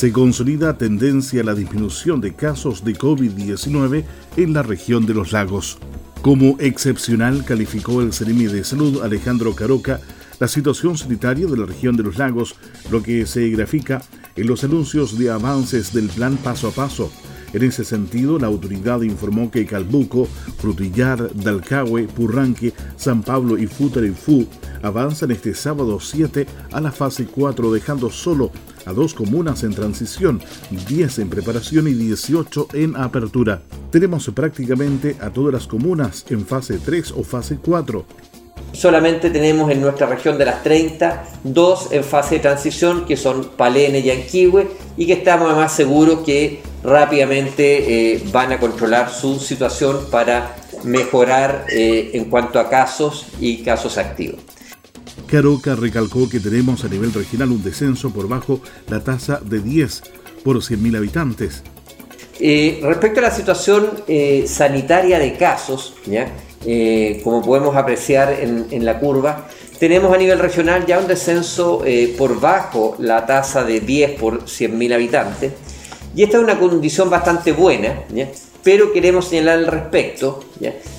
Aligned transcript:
se 0.00 0.12
consolida 0.12 0.78
tendencia 0.78 1.42
a 1.42 1.44
la 1.44 1.54
disminución 1.54 2.22
de 2.22 2.32
casos 2.32 2.82
de 2.86 2.96
COVID-19 2.96 4.04
en 4.38 4.54
la 4.54 4.62
región 4.62 5.04
de 5.04 5.12
los 5.12 5.32
lagos. 5.32 5.76
Como 6.22 6.56
excepcional 6.58 7.44
calificó 7.44 8.00
el 8.00 8.14
Ceremi 8.14 8.46
de 8.46 8.64
Salud 8.64 9.02
Alejandro 9.02 9.54
Caroca 9.54 10.00
la 10.38 10.48
situación 10.48 10.96
sanitaria 10.96 11.46
de 11.46 11.54
la 11.54 11.66
región 11.66 11.98
de 11.98 12.02
los 12.02 12.16
lagos, 12.16 12.54
lo 12.90 13.02
que 13.02 13.26
se 13.26 13.50
grafica 13.50 14.00
en 14.36 14.46
los 14.46 14.64
anuncios 14.64 15.18
de 15.18 15.28
avances 15.28 15.92
del 15.92 16.08
plan 16.08 16.38
paso 16.38 16.68
a 16.68 16.70
paso. 16.70 17.12
En 17.52 17.62
ese 17.62 17.84
sentido, 17.84 18.38
la 18.38 18.46
autoridad 18.46 19.02
informó 19.02 19.50
que 19.50 19.66
Calbuco, 19.66 20.26
Frutillar, 20.56 21.30
Dalcahue, 21.34 22.04
Purranque, 22.04 22.72
San 22.96 23.22
Pablo 23.22 23.58
y 23.58 23.66
Futarefú 23.66 24.46
avanzan 24.82 25.30
este 25.32 25.52
sábado 25.52 26.00
7 26.00 26.46
a 26.72 26.80
la 26.80 26.90
fase 26.90 27.26
4, 27.26 27.70
dejando 27.70 28.08
solo 28.08 28.50
a 28.86 28.92
dos 28.92 29.14
comunas 29.14 29.62
en 29.62 29.74
transición, 29.74 30.40
10 30.88 31.18
en 31.20 31.30
preparación 31.30 31.88
y 31.88 31.94
18 31.94 32.68
en 32.74 32.96
apertura. 32.96 33.62
Tenemos 33.90 34.30
prácticamente 34.34 35.16
a 35.20 35.30
todas 35.30 35.52
las 35.52 35.66
comunas 35.66 36.24
en 36.30 36.46
fase 36.46 36.78
3 36.78 37.12
o 37.12 37.24
fase 37.24 37.58
4. 37.62 38.04
Solamente 38.72 39.30
tenemos 39.30 39.70
en 39.70 39.80
nuestra 39.80 40.06
región 40.06 40.38
de 40.38 40.44
las 40.44 40.62
30 40.62 41.24
dos 41.42 41.88
en 41.90 42.04
fase 42.04 42.36
de 42.36 42.40
transición 42.40 43.04
que 43.04 43.16
son 43.16 43.50
Palene 43.56 43.98
y 43.98 44.10
Anquihue 44.10 44.68
y 44.96 45.06
que 45.06 45.14
estamos 45.14 45.54
más 45.56 45.72
seguros 45.72 46.20
que 46.20 46.60
rápidamente 46.84 48.14
eh, 48.14 48.22
van 48.32 48.52
a 48.52 48.60
controlar 48.60 49.10
su 49.10 49.40
situación 49.40 50.06
para 50.10 50.56
mejorar 50.84 51.66
eh, 51.68 52.10
en 52.14 52.26
cuanto 52.26 52.60
a 52.60 52.70
casos 52.70 53.26
y 53.40 53.62
casos 53.62 53.98
activos. 53.98 54.40
Caroca 55.26 55.74
recalcó 55.74 56.28
que 56.28 56.40
tenemos 56.40 56.84
a 56.84 56.88
nivel 56.88 57.12
regional 57.12 57.50
un 57.50 57.62
descenso 57.62 58.10
por 58.10 58.28
bajo 58.28 58.60
la 58.88 59.00
tasa 59.00 59.40
de 59.44 59.60
10 59.60 60.02
por 60.44 60.56
100.000 60.56 60.96
habitantes. 60.96 61.62
Eh, 62.38 62.80
respecto 62.82 63.20
a 63.20 63.24
la 63.24 63.30
situación 63.30 63.90
eh, 64.08 64.44
sanitaria 64.46 65.18
de 65.18 65.34
casos, 65.36 65.94
eh, 66.64 67.20
como 67.22 67.42
podemos 67.42 67.76
apreciar 67.76 68.32
en, 68.32 68.84
la 68.84 68.98
curva, 68.98 69.46
tenemos 69.78 70.12
a 70.14 70.18
nivel 70.18 70.38
regional 70.38 70.86
ya 70.86 70.98
un 70.98 71.06
descenso 71.06 71.82
por 72.16 72.40
bajo 72.40 72.96
la 72.98 73.26
tasa 73.26 73.62
de 73.64 73.80
10 73.80 74.18
por 74.18 74.44
100.000 74.44 74.94
habitantes. 74.94 75.52
Y 76.14 76.22
esta 76.22 76.38
es 76.38 76.42
una 76.42 76.58
condición 76.58 77.08
bastante 77.08 77.52
buena, 77.52 78.04
pero 78.62 78.92
queremos 78.92 79.26
señalar 79.26 79.58
al 79.58 79.66
respecto 79.66 80.44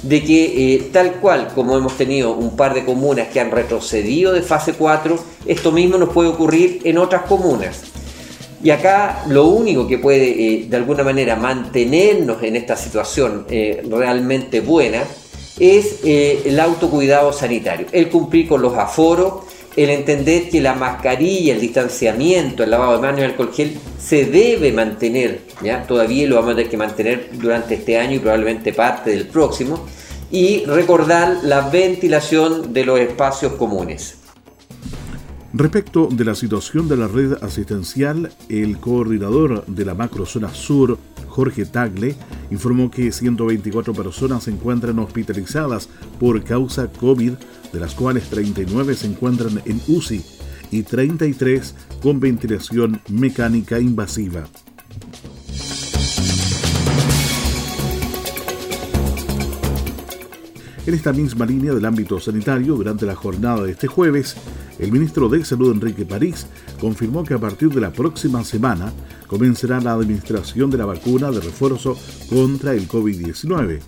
de 0.01 0.23
que 0.23 0.75
eh, 0.75 0.89
tal 0.91 1.13
cual 1.13 1.49
como 1.53 1.77
hemos 1.77 1.95
tenido 1.97 2.33
un 2.33 2.55
par 2.55 2.73
de 2.73 2.83
comunas 2.83 3.27
que 3.27 3.39
han 3.39 3.51
retrocedido 3.51 4.33
de 4.33 4.41
fase 4.41 4.73
4, 4.73 5.17
esto 5.45 5.71
mismo 5.71 5.97
nos 5.97 6.09
puede 6.09 6.29
ocurrir 6.29 6.81
en 6.83 6.97
otras 6.97 7.23
comunas. 7.23 7.83
Y 8.63 8.69
acá 8.69 9.23
lo 9.27 9.45
único 9.45 9.88
que 9.88 9.97
puede 9.97 10.29
eh, 10.29 10.66
de 10.67 10.77
alguna 10.77 11.03
manera 11.03 11.35
mantenernos 11.35 12.41
en 12.44 12.55
esta 12.55 12.75
situación 12.75 13.45
eh, 13.50 13.83
realmente 13.89 14.61
buena 14.61 15.03
es 15.59 16.00
el 16.03 16.59
autocuidado 16.59 17.31
sanitario, 17.31 17.85
el 17.91 18.09
cumplir 18.09 18.47
con 18.47 18.63
los 18.63 18.75
aforos, 18.75 19.44
el 19.75 19.89
entender 19.89 20.49
que 20.49 20.61
la 20.61 20.73
mascarilla, 20.73 21.53
el 21.53 21.61
distanciamiento, 21.61 22.63
el 22.63 22.71
lavado 22.71 22.93
de 22.93 23.01
manos 23.01 23.19
y 23.19 23.23
el 23.23 23.31
alcohol 23.31 23.51
gel 23.53 23.77
se 23.99 24.25
debe 24.25 24.71
mantener, 24.71 25.41
¿ya? 25.61 25.83
todavía 25.83 26.27
lo 26.27 26.35
vamos 26.35 26.51
a 26.51 26.55
tener 26.55 26.69
que 26.69 26.77
mantener 26.77 27.29
durante 27.33 27.75
este 27.75 27.97
año 27.97 28.15
y 28.15 28.19
probablemente 28.19 28.73
parte 28.73 29.11
del 29.11 29.27
próximo, 29.27 29.85
y 30.29 30.65
recordar 30.65 31.39
la 31.43 31.61
ventilación 31.69 32.73
de 32.73 32.85
los 32.85 32.99
espacios 32.99 33.53
comunes. 33.53 34.20
Respecto 35.53 36.07
de 36.09 36.23
la 36.23 36.34
situación 36.34 36.88
de 36.88 36.95
la 36.95 37.09
red 37.09 37.34
asistencial, 37.41 38.31
el 38.47 38.78
coordinador 38.78 39.66
de 39.66 39.84
la 39.84 39.94
macrozona 39.94 40.53
sur, 40.53 40.97
Jorge 41.28 41.66
Tagle, 41.66 42.16
informó 42.51 42.89
que 42.89 43.12
124 43.12 43.94
personas 43.94 44.44
se 44.45 44.51
encuentran 44.51 44.97
hospitalizadas 45.00 45.89
por 46.22 46.41
causa 46.45 46.88
COVID, 46.88 47.34
de 47.73 47.79
las 47.79 47.95
cuales 47.95 48.29
39 48.29 48.95
se 48.95 49.07
encuentran 49.07 49.62
en 49.66 49.81
UCI 49.89 50.23
y 50.72 50.84
33 50.84 51.75
con 52.01 52.22
ventilación 52.22 53.01
mecánica 53.09 53.78
invasiva. 53.78 54.45
En 60.84 60.96
esta 60.96 61.14
misma 61.14 61.46
línea 61.46 61.75
del 61.75 61.86
ámbito 61.86 62.19
sanitario, 62.19 62.74
durante 62.74 63.06
la 63.06 63.16
jornada 63.16 63.64
de 63.64 63.72
este 63.72 63.86
jueves, 63.86 64.36
el 64.80 64.92
ministro 64.92 65.30
de 65.30 65.46
Salud 65.46 65.72
Enrique 65.72 66.08
París 66.08 66.47
confirmó 66.80 67.24
que 67.24 67.36
a 67.36 67.38
partir 67.38 67.69
de 67.69 67.80
la 67.80 67.94
próxima 67.94 68.44
semana 68.44 68.92
comenzará 69.28 69.80
la 69.80 69.94
administración 69.94 70.72
de 70.72 70.80
la 70.80 70.88
vacuna 70.88 71.30
de 71.30 71.40
refuerzo 71.40 71.96
contra 72.30 72.74
el 72.74 72.88
COVID-19. 72.88 73.80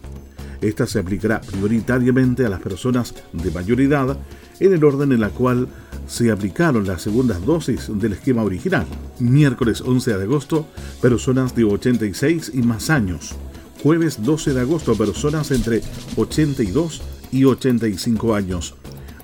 Esta 0.62 0.86
se 0.86 1.00
aplicará 1.00 1.42
prioritariamente 1.42 2.46
a 2.46 2.50
las 2.50 2.62
personas 2.62 3.16
de 3.34 3.50
mayor 3.50 3.82
edad 3.82 4.16
en 4.60 4.74
el 4.74 4.84
orden 4.84 5.12
en 5.14 5.20
la 5.20 5.30
cual 5.30 5.68
se 6.08 6.30
aplicaron 6.30 6.86
las 6.86 7.02
segundas 7.02 7.44
dosis 7.44 7.90
del 7.92 8.14
esquema 8.14 8.44
original. 8.44 8.86
Miércoles 9.20 9.82
11 9.82 10.16
de 10.16 10.24
agosto, 10.24 10.68
personas 11.02 11.56
de 11.56 11.64
86 11.64 12.52
y 12.54 12.62
más 12.62 12.92
años. 12.92 13.36
Jueves 13.84 14.24
12 14.24 14.54
de 14.54 14.62
agosto, 14.62 14.96
personas 14.96 15.52
entre 15.52 15.82
82 16.16 17.02
y 17.32 17.44
85 17.44 18.34
años 18.34 18.76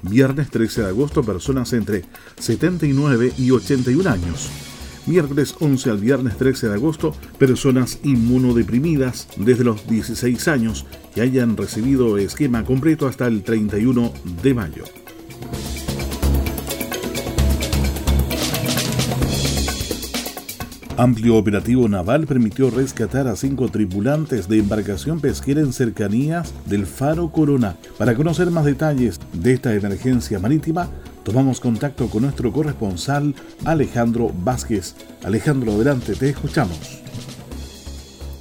Viernes 0.02 0.50
13 0.50 0.84
de 0.84 0.88
agosto, 0.88 1.24
personas 1.24 1.74
entre 1.74 2.06
79 2.38 3.34
y 3.38 3.52
81 3.52 4.10
años. 4.10 4.50
Miércoles 5.06 5.56
11 5.60 5.90
al 5.90 5.98
viernes 5.98 6.38
13 6.38 6.70
de 6.70 6.76
agosto, 6.76 7.14
personas 7.38 8.00
inmunodeprimidas 8.04 9.28
desde 9.38 9.64
los 9.64 9.88
16 9.88 10.48
años 10.48 10.86
que 11.14 11.22
hayan 11.22 11.58
recibido 11.58 12.18
esquema 12.18 12.64
completo 12.64 13.08
hasta 13.08 13.28
el 13.28 13.44
31 13.44 14.14
de 14.42 14.54
mayo. 14.54 14.84
Amplio 21.00 21.38
operativo 21.38 21.88
naval 21.88 22.28
permitió 22.28 22.70
rescatar 22.70 23.26
a 23.30 23.38
cinco 23.38 23.70
tripulantes 23.70 24.50
de 24.50 24.58
embarcación 24.58 25.22
pesquera 25.22 25.62
en 25.62 25.72
cercanías 25.72 26.54
del 26.66 26.86
Faro 26.86 27.32
Corona. 27.32 27.78
Para 27.98 28.16
conocer 28.16 28.52
más 28.52 28.66
detalles 28.66 29.18
de 29.32 29.54
esta 29.54 29.74
emergencia 29.74 30.40
marítima, 30.40 30.90
tomamos 31.24 31.62
contacto 31.62 32.10
con 32.10 32.24
nuestro 32.24 32.52
corresponsal 32.52 33.34
Alejandro 33.64 34.34
Vázquez. 34.44 34.94
Alejandro, 35.24 35.72
adelante, 35.72 36.16
te 36.16 36.32
escuchamos. 36.32 37.02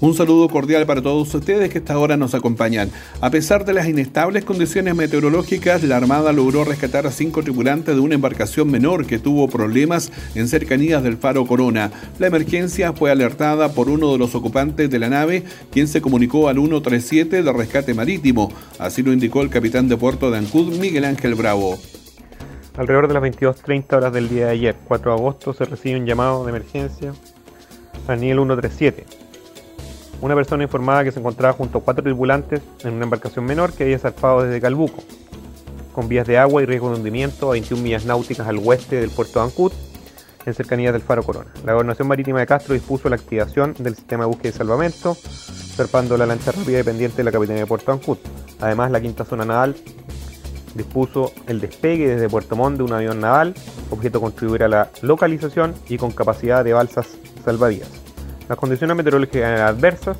Un 0.00 0.14
saludo 0.14 0.48
cordial 0.48 0.86
para 0.86 1.02
todos 1.02 1.34
ustedes 1.34 1.70
que 1.70 1.78
esta 1.78 1.98
hora 1.98 2.16
nos 2.16 2.32
acompañan. 2.32 2.88
A 3.20 3.30
pesar 3.30 3.64
de 3.64 3.72
las 3.72 3.88
inestables 3.88 4.44
condiciones 4.44 4.94
meteorológicas, 4.94 5.82
la 5.82 5.96
Armada 5.96 6.32
logró 6.32 6.62
rescatar 6.62 7.08
a 7.08 7.10
cinco 7.10 7.42
tripulantes 7.42 7.96
de 7.96 8.00
una 8.00 8.14
embarcación 8.14 8.70
menor 8.70 9.06
que 9.06 9.18
tuvo 9.18 9.48
problemas 9.48 10.12
en 10.36 10.46
cercanías 10.46 11.02
del 11.02 11.16
faro 11.16 11.44
Corona. 11.46 11.90
La 12.20 12.28
emergencia 12.28 12.92
fue 12.92 13.10
alertada 13.10 13.72
por 13.72 13.88
uno 13.88 14.12
de 14.12 14.18
los 14.18 14.36
ocupantes 14.36 14.88
de 14.88 14.98
la 15.00 15.08
nave, 15.08 15.42
quien 15.72 15.88
se 15.88 16.00
comunicó 16.00 16.48
al 16.48 16.58
137 16.58 17.42
de 17.42 17.52
rescate 17.52 17.92
marítimo. 17.92 18.52
Así 18.78 19.02
lo 19.02 19.12
indicó 19.12 19.42
el 19.42 19.50
capitán 19.50 19.88
de 19.88 19.96
puerto 19.96 20.30
de 20.30 20.38
Ancud, 20.38 20.78
Miguel 20.78 21.06
Ángel 21.06 21.34
Bravo. 21.34 21.76
Alrededor 22.76 23.08
de 23.08 23.14
las 23.14 23.22
22.30 23.24 23.96
horas 23.96 24.12
del 24.12 24.28
día 24.28 24.46
de 24.46 24.52
ayer, 24.52 24.76
4 24.84 25.10
de 25.10 25.18
agosto, 25.18 25.52
se 25.52 25.64
recibe 25.64 25.98
un 25.98 26.06
llamado 26.06 26.44
de 26.44 26.50
emergencia 26.50 27.12
al 28.06 28.20
nivel 28.20 28.36
137 28.36 29.27
una 30.20 30.34
persona 30.34 30.64
informada 30.64 31.04
que 31.04 31.12
se 31.12 31.20
encontraba 31.20 31.54
junto 31.54 31.78
a 31.78 31.82
cuatro 31.82 32.02
tripulantes 32.02 32.60
en 32.84 32.94
una 32.94 33.04
embarcación 33.04 33.44
menor 33.44 33.72
que 33.72 33.84
había 33.84 33.98
zarpado 33.98 34.42
desde 34.42 34.60
Calbuco, 34.60 35.02
con 35.92 36.08
vías 36.08 36.26
de 36.26 36.38
agua 36.38 36.62
y 36.62 36.66
riesgo 36.66 36.90
de 36.90 36.96
hundimiento 36.96 37.48
a 37.48 37.52
21 37.52 37.82
millas 37.82 38.04
náuticas 38.04 38.46
al 38.46 38.58
oeste 38.58 38.96
del 38.96 39.10
puerto 39.10 39.40
de 39.40 39.46
Ancud, 39.46 39.72
en 40.46 40.54
cercanías 40.54 40.92
del 40.92 41.02
Faro 41.02 41.22
Corona. 41.22 41.50
La 41.64 41.72
Gobernación 41.72 42.08
Marítima 42.08 42.40
de 42.40 42.46
Castro 42.46 42.74
dispuso 42.74 43.08
la 43.08 43.16
activación 43.16 43.74
del 43.78 43.94
sistema 43.94 44.24
de 44.24 44.28
búsqueda 44.28 44.48
y 44.50 44.52
salvamento, 44.52 45.14
zarpando 45.14 46.16
la 46.16 46.26
lancha 46.26 46.52
rápida 46.52 46.78
dependiente 46.78 47.18
de 47.18 47.24
la 47.24 47.32
Capitanía 47.32 47.62
de 47.62 47.66
Puerto 47.66 47.92
Ancud. 47.92 48.18
Además, 48.60 48.90
la 48.90 49.00
quinta 49.00 49.24
zona 49.24 49.44
naval 49.44 49.76
dispuso 50.74 51.32
el 51.46 51.60
despegue 51.60 52.08
desde 52.08 52.28
Puerto 52.28 52.56
Montt 52.56 52.78
de 52.78 52.84
un 52.84 52.92
avión 52.92 53.20
naval, 53.20 53.54
objeto 53.90 54.20
contribuir 54.20 54.64
a 54.64 54.68
la 54.68 54.90
localización 55.02 55.74
y 55.88 55.98
con 55.98 56.12
capacidad 56.12 56.64
de 56.64 56.72
balsas 56.72 57.08
salvavidas. 57.44 58.07
Las 58.48 58.56
condiciones 58.56 58.96
meteorológicas 58.96 59.42
eran 59.42 59.60
adversas, 59.60 60.16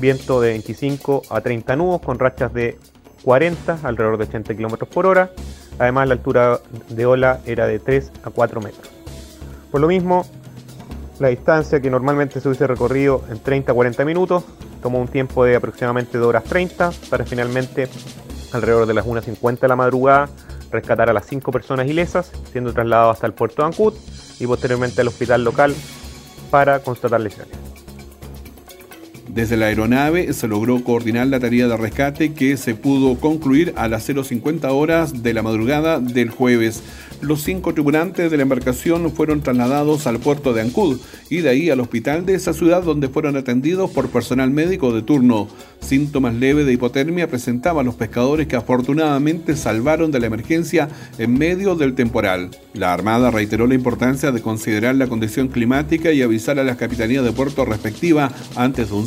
viento 0.00 0.40
de 0.40 0.50
25 0.50 1.22
a 1.28 1.40
30 1.42 1.76
nudos 1.76 2.00
con 2.00 2.18
rachas 2.18 2.54
de 2.54 2.78
40 3.22 3.80
alrededor 3.82 4.16
de 4.16 4.24
80 4.24 4.54
km 4.54 4.86
por 4.86 5.06
hora. 5.06 5.30
Además 5.78 6.08
la 6.08 6.14
altura 6.14 6.60
de 6.88 7.06
ola 7.06 7.40
era 7.44 7.66
de 7.66 7.78
3 7.78 8.12
a 8.24 8.30
4 8.30 8.60
metros. 8.62 8.88
Por 9.70 9.80
lo 9.82 9.88
mismo, 9.88 10.24
la 11.18 11.28
distancia 11.28 11.80
que 11.80 11.90
normalmente 11.90 12.40
se 12.40 12.48
hubiese 12.48 12.66
recorrido 12.66 13.22
en 13.30 13.38
30 13.40 13.72
a 13.72 13.74
40 13.74 14.04
minutos 14.06 14.44
tomó 14.82 14.98
un 14.98 15.08
tiempo 15.08 15.44
de 15.44 15.56
aproximadamente 15.56 16.16
2 16.16 16.26
horas 16.26 16.44
30 16.44 16.92
para 17.10 17.26
finalmente 17.26 17.88
alrededor 18.52 18.86
de 18.86 18.94
las 18.94 19.04
1.50 19.04 19.60
de 19.60 19.68
la 19.68 19.76
madrugada 19.76 20.30
rescatar 20.70 21.10
a 21.10 21.12
las 21.12 21.26
5 21.26 21.50
personas 21.52 21.86
ilesas, 21.86 22.30
siendo 22.50 22.72
trasladados 22.72 23.16
hasta 23.16 23.26
el 23.26 23.34
puerto 23.34 23.62
de 23.62 23.68
Ancud 23.68 23.94
y 24.40 24.46
posteriormente 24.46 25.00
al 25.02 25.08
hospital 25.08 25.44
local 25.44 25.74
para 26.50 26.80
constatar 26.80 27.20
lesiones. 27.20 27.67
Desde 29.28 29.58
la 29.58 29.66
aeronave 29.66 30.32
se 30.32 30.48
logró 30.48 30.82
coordinar 30.82 31.26
la 31.26 31.38
tarea 31.38 31.68
de 31.68 31.76
rescate 31.76 32.32
que 32.32 32.56
se 32.56 32.74
pudo 32.74 33.16
concluir 33.20 33.74
a 33.76 33.86
las 33.86 34.08
0.50 34.08 34.70
horas 34.70 35.22
de 35.22 35.34
la 35.34 35.42
madrugada 35.42 36.00
del 36.00 36.30
jueves. 36.30 36.82
Los 37.20 37.42
cinco 37.42 37.74
tripulantes 37.74 38.30
de 38.30 38.36
la 38.36 38.44
embarcación 38.44 39.10
fueron 39.10 39.42
trasladados 39.42 40.06
al 40.06 40.20
puerto 40.20 40.54
de 40.54 40.62
Ancud 40.62 40.98
y 41.28 41.38
de 41.38 41.48
ahí 41.48 41.68
al 41.68 41.80
hospital 41.80 42.24
de 42.24 42.34
esa 42.34 42.52
ciudad 42.52 42.82
donde 42.82 43.08
fueron 43.08 43.36
atendidos 43.36 43.90
por 43.90 44.08
personal 44.08 44.50
médico 44.50 44.92
de 44.92 45.02
turno. 45.02 45.48
Síntomas 45.80 46.34
leves 46.34 46.64
de 46.64 46.72
hipotermia 46.72 47.28
presentaban 47.28 47.86
los 47.86 47.96
pescadores 47.96 48.46
que 48.46 48.56
afortunadamente 48.56 49.56
salvaron 49.56 50.10
de 50.10 50.20
la 50.20 50.26
emergencia 50.26 50.88
en 51.18 51.34
medio 51.36 51.74
del 51.74 51.94
temporal. 51.94 52.50
La 52.72 52.92
Armada 52.92 53.30
reiteró 53.30 53.66
la 53.66 53.74
importancia 53.74 54.30
de 54.30 54.40
considerar 54.40 54.94
la 54.94 55.08
condición 55.08 55.48
climática 55.48 56.12
y 56.12 56.22
avisar 56.22 56.58
a 56.58 56.64
las 56.64 56.76
capitanías 56.76 57.24
de 57.24 57.32
puerto 57.32 57.64
respectiva 57.64 58.30
antes 58.54 58.90
de 58.90 58.94
un 58.94 59.06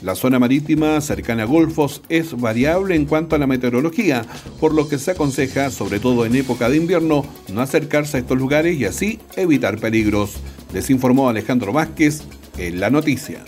La 0.00 0.14
zona 0.14 0.38
marítima 0.38 0.98
cercana 1.02 1.42
a 1.42 1.46
Golfos 1.46 2.00
es 2.08 2.40
variable 2.40 2.94
en 2.94 3.04
cuanto 3.04 3.36
a 3.36 3.38
la 3.38 3.46
meteorología, 3.46 4.24
por 4.58 4.72
lo 4.72 4.88
que 4.88 4.98
se 4.98 5.10
aconseja, 5.10 5.70
sobre 5.70 6.00
todo 6.00 6.24
en 6.24 6.36
época 6.36 6.70
de 6.70 6.78
invierno, 6.78 7.22
no 7.52 7.60
acercarse 7.60 8.16
a 8.16 8.20
estos 8.20 8.38
lugares 8.38 8.78
y 8.78 8.86
así 8.86 9.18
evitar 9.36 9.78
peligros. 9.78 10.36
Les 10.72 10.88
informó 10.88 11.28
Alejandro 11.28 11.70
Vázquez 11.74 12.22
en 12.56 12.80
la 12.80 12.88
noticia. 12.88 13.44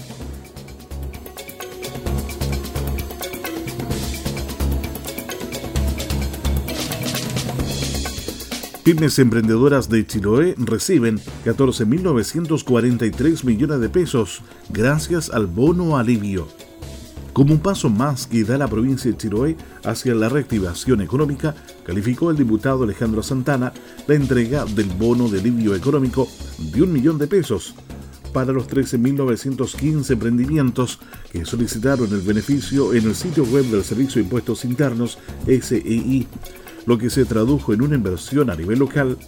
Pymes 8.88 9.18
emprendedoras 9.18 9.90
de 9.90 10.06
Chiloé 10.06 10.54
reciben 10.56 11.20
14.943 11.44 13.44
millones 13.44 13.80
de 13.80 13.90
pesos 13.90 14.40
gracias 14.70 15.28
al 15.28 15.46
bono 15.46 15.98
alivio. 15.98 16.48
Como 17.34 17.52
un 17.52 17.60
paso 17.60 17.90
más 17.90 18.26
que 18.26 18.44
da 18.44 18.56
la 18.56 18.66
provincia 18.66 19.10
de 19.10 19.18
Chiloé 19.18 19.58
hacia 19.84 20.14
la 20.14 20.30
reactivación 20.30 21.02
económica, 21.02 21.54
calificó 21.84 22.30
el 22.30 22.38
diputado 22.38 22.84
Alejandro 22.84 23.22
Santana 23.22 23.74
la 24.06 24.14
entrega 24.14 24.64
del 24.64 24.88
bono 24.88 25.28
de 25.28 25.40
alivio 25.40 25.74
económico 25.74 26.26
de 26.56 26.80
un 26.80 26.90
millón 26.90 27.18
de 27.18 27.26
pesos 27.26 27.74
para 28.32 28.52
los 28.52 28.70
13.915 28.70 30.12
emprendimientos 30.12 30.98
que 31.30 31.44
solicitaron 31.44 32.10
el 32.10 32.22
beneficio 32.22 32.94
en 32.94 33.04
el 33.04 33.14
sitio 33.14 33.44
web 33.44 33.66
del 33.66 33.84
Servicio 33.84 34.14
de 34.14 34.24
Impuestos 34.24 34.64
Internos 34.64 35.18
SEI 35.46 36.26
lo 36.88 36.96
que 36.96 37.10
se 37.10 37.26
tradujo 37.26 37.74
en 37.74 37.82
una 37.82 37.96
inversión 37.96 38.48
a 38.48 38.56
nivel 38.56 38.78
local 38.78 39.18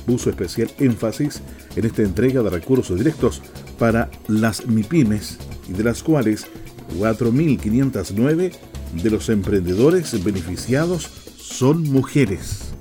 puso 0.07 0.29
especial 0.29 0.71
énfasis 0.79 1.41
en 1.77 1.87
esta 1.87 2.03
entrega 2.03 2.43
de 2.43 2.51
recursos 2.51 2.99
directos 2.99 3.41
para 3.79 4.11
las 4.27 4.67
MIPIMES, 4.67 5.39
y 5.71 5.73
de 5.73 5.85
las 5.85 6.03
cuales 6.03 6.47
4.509 6.99 8.53
de 8.93 9.11
los 9.11 9.29
emprendedores 9.29 10.25
beneficiados 10.25 11.11
son 11.37 11.83
mujeres. 11.85 12.73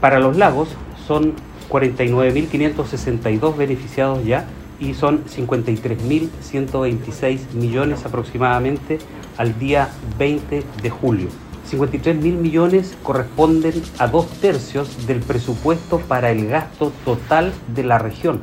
Para 0.00 0.18
los 0.18 0.36
lagos 0.36 0.68
son 1.06 1.34
49.562 1.68 3.56
beneficiados 3.56 4.24
ya 4.24 4.46
y 4.80 4.94
son 4.94 5.24
53.126 5.24 7.52
millones 7.54 8.04
aproximadamente 8.04 8.98
al 9.38 9.56
día 9.58 9.88
20 10.18 10.62
de 10.82 10.90
julio. 10.90 11.28
53 11.64 12.16
mil 12.16 12.36
millones 12.36 12.94
corresponden 13.02 13.82
a 13.98 14.08
dos 14.08 14.26
tercios 14.40 15.06
del 15.06 15.20
presupuesto 15.20 16.00
para 16.00 16.30
el 16.30 16.48
gasto 16.48 16.92
total 17.04 17.52
de 17.74 17.84
la 17.84 17.98
región. 17.98 18.42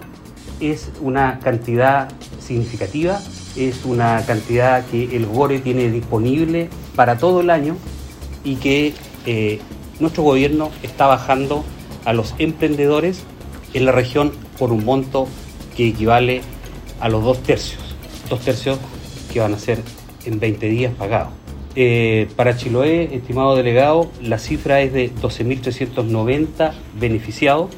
Es 0.59 0.91
una 1.01 1.39
cantidad 1.39 2.09
significativa 2.39 3.19
es 3.55 3.85
una 3.85 4.25
cantidad 4.25 4.85
que 4.85 5.15
el 5.15 5.25
GORE 5.25 5.59
tiene 5.59 5.89
disponible 5.89 6.69
para 6.95 7.17
todo 7.17 7.41
el 7.41 7.49
año 7.49 7.75
y 8.43 8.55
que 8.55 8.93
eh, 9.25 9.59
nuestro 9.99 10.23
gobierno 10.23 10.71
está 10.83 11.07
bajando 11.07 11.63
a 12.05 12.13
los 12.13 12.35
emprendedores 12.39 13.23
en 13.73 13.85
la 13.85 13.91
región 13.91 14.31
por 14.57 14.71
un 14.71 14.85
monto 14.85 15.27
que 15.75 15.87
equivale 15.87 16.41
a 16.99 17.09
los 17.09 17.23
dos 17.23 17.43
tercios, 17.43 17.95
dos 18.29 18.41
tercios 18.41 18.79
que 19.31 19.39
van 19.39 19.53
a 19.53 19.59
ser 19.59 19.81
en 20.25 20.39
20 20.39 20.67
días 20.67 20.93
pagados. 20.97 21.33
Eh, 21.75 22.27
para 22.35 22.57
Chiloé, 22.57 23.15
estimado 23.15 23.55
delegado, 23.55 24.09
la 24.21 24.39
cifra 24.39 24.81
es 24.81 24.91
de 24.91 25.13
12.390 25.13 26.71
beneficiados 26.99 27.69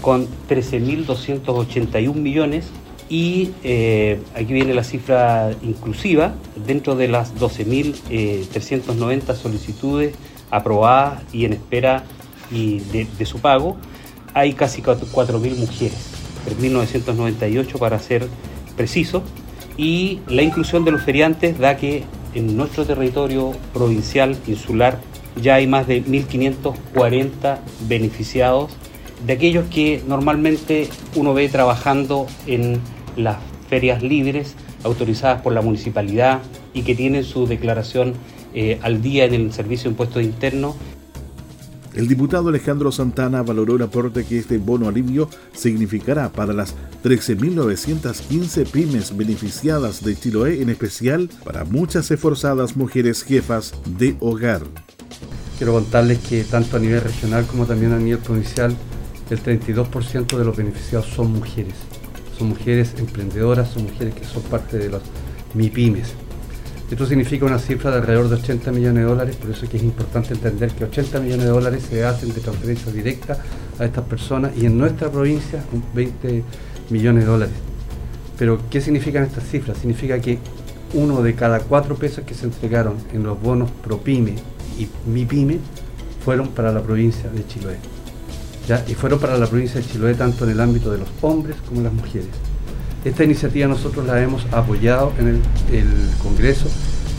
con 0.00 0.28
13.281 0.48 2.14
millones 2.14 2.70
y 3.10 3.50
eh, 3.64 4.22
aquí 4.36 4.54
viene 4.54 4.72
la 4.72 4.84
cifra 4.84 5.50
inclusiva, 5.62 6.32
dentro 6.64 6.94
de 6.94 7.08
las 7.08 7.34
12.390 7.34 9.34
solicitudes 9.34 10.14
aprobadas 10.50 11.24
y 11.32 11.44
en 11.44 11.54
espera 11.54 12.04
y 12.52 12.78
de, 12.78 13.26
su 13.26 13.40
pago, 13.40 13.76
hay 14.32 14.52
casi 14.52 14.80
4.000 14.80 15.56
mujeres, 15.56 16.12
3.998 16.60 17.78
para 17.78 17.98
ser 17.98 18.28
preciso, 18.76 19.24
y 19.76 20.20
la 20.28 20.42
inclusión 20.42 20.84
de 20.84 20.92
los 20.92 21.02
feriantes 21.02 21.58
da 21.58 21.76
que 21.76 22.04
en 22.34 22.56
nuestro 22.56 22.86
territorio 22.86 23.50
provincial, 23.72 24.38
insular, 24.46 25.00
ya 25.40 25.56
hay 25.56 25.66
más 25.66 25.88
de 25.88 26.04
1.540 26.04 27.58
beneficiados 27.88 28.70
de 29.26 29.32
aquellos 29.32 29.66
que 29.68 30.00
normalmente 30.06 30.88
uno 31.14 31.34
ve 31.34 31.48
trabajando 31.48 32.26
en 32.46 32.80
las 33.16 33.38
ferias 33.68 34.02
libres 34.02 34.54
autorizadas 34.84 35.42
por 35.42 35.52
la 35.52 35.62
municipalidad 35.62 36.40
y 36.74 36.82
que 36.82 36.94
tienen 36.94 37.24
su 37.24 37.46
declaración 37.46 38.14
eh, 38.54 38.78
al 38.82 39.00
día 39.00 39.24
en 39.24 39.34
el 39.34 39.52
Servicio 39.52 39.84
de 39.84 39.90
Impuestos 39.90 40.22
Internos. 40.22 40.74
El 41.94 42.06
diputado 42.06 42.48
Alejandro 42.48 42.92
Santana 42.92 43.42
valoró 43.42 43.76
el 43.76 43.82
aporte 43.82 44.24
que 44.24 44.38
este 44.38 44.58
bono 44.58 44.88
alivio 44.88 45.28
significará 45.52 46.30
para 46.30 46.52
las 46.52 46.74
13.915 47.02 48.66
pymes 48.70 49.16
beneficiadas 49.16 50.04
de 50.04 50.14
Chiloé, 50.14 50.62
en 50.62 50.70
especial 50.70 51.28
para 51.44 51.64
muchas 51.64 52.10
esforzadas 52.10 52.76
mujeres 52.76 53.24
jefas 53.24 53.74
de 53.98 54.16
hogar. 54.20 54.62
Quiero 55.58 55.72
contarles 55.72 56.20
que 56.20 56.44
tanto 56.44 56.76
a 56.76 56.80
nivel 56.80 57.00
regional 57.00 57.44
como 57.46 57.66
también 57.66 57.92
a 57.92 57.98
nivel 57.98 58.18
provincial, 58.18 58.74
el 59.28 59.42
32% 59.42 60.36
de 60.36 60.44
los 60.44 60.56
beneficiados 60.56 61.06
son 61.06 61.32
mujeres 61.32 61.74
son 62.40 62.48
mujeres 62.48 62.94
emprendedoras, 62.96 63.68
son 63.68 63.82
mujeres 63.82 64.14
que 64.14 64.24
son 64.24 64.42
parte 64.44 64.78
de 64.78 64.88
las 64.88 65.02
MIPIMES. 65.52 66.14
Esto 66.90 67.04
significa 67.04 67.44
una 67.44 67.58
cifra 67.58 67.90
de 67.90 67.98
alrededor 67.98 68.30
de 68.30 68.36
80 68.36 68.72
millones 68.72 69.04
de 69.04 69.10
dólares, 69.10 69.36
por 69.36 69.50
eso 69.50 69.66
es 69.66 69.70
que 69.70 69.76
es 69.76 69.82
importante 69.82 70.32
entender 70.32 70.70
que 70.70 70.84
80 70.84 71.20
millones 71.20 71.44
de 71.44 71.50
dólares 71.50 71.86
se 71.88 72.02
hacen 72.02 72.32
de 72.32 72.40
transferencia 72.40 72.90
directa 72.90 73.38
a 73.78 73.84
estas 73.84 74.04
personas 74.06 74.52
y 74.56 74.64
en 74.64 74.78
nuestra 74.78 75.10
provincia 75.10 75.62
20 75.94 76.42
millones 76.88 77.24
de 77.24 77.30
dólares. 77.30 77.54
Pero, 78.38 78.58
¿qué 78.70 78.80
significan 78.80 79.24
estas 79.24 79.44
cifras? 79.44 79.76
Significa 79.76 80.18
que 80.18 80.38
uno 80.94 81.22
de 81.22 81.34
cada 81.34 81.60
cuatro 81.60 81.94
pesos 81.96 82.24
que 82.24 82.32
se 82.32 82.46
entregaron 82.46 82.94
en 83.12 83.22
los 83.22 83.40
bonos 83.40 83.70
ProPyme 83.84 84.34
y 84.78 84.88
MiPyme 85.06 85.58
fueron 86.24 86.48
para 86.48 86.72
la 86.72 86.82
provincia 86.82 87.28
de 87.28 87.46
Chiloé. 87.46 87.99
Y 88.86 88.94
fueron 88.94 89.18
para 89.18 89.36
la 89.36 89.46
provincia 89.46 89.80
de 89.80 89.86
Chiloé 89.86 90.14
tanto 90.14 90.44
en 90.44 90.50
el 90.50 90.60
ámbito 90.60 90.92
de 90.92 90.98
los 90.98 91.08
hombres 91.22 91.56
como 91.68 91.80
las 91.82 91.92
mujeres. 91.92 92.28
Esta 93.04 93.24
iniciativa 93.24 93.66
nosotros 93.66 94.06
la 94.06 94.22
hemos 94.22 94.46
apoyado 94.52 95.12
en 95.18 95.28
el, 95.28 95.40
Congreso 96.22 96.68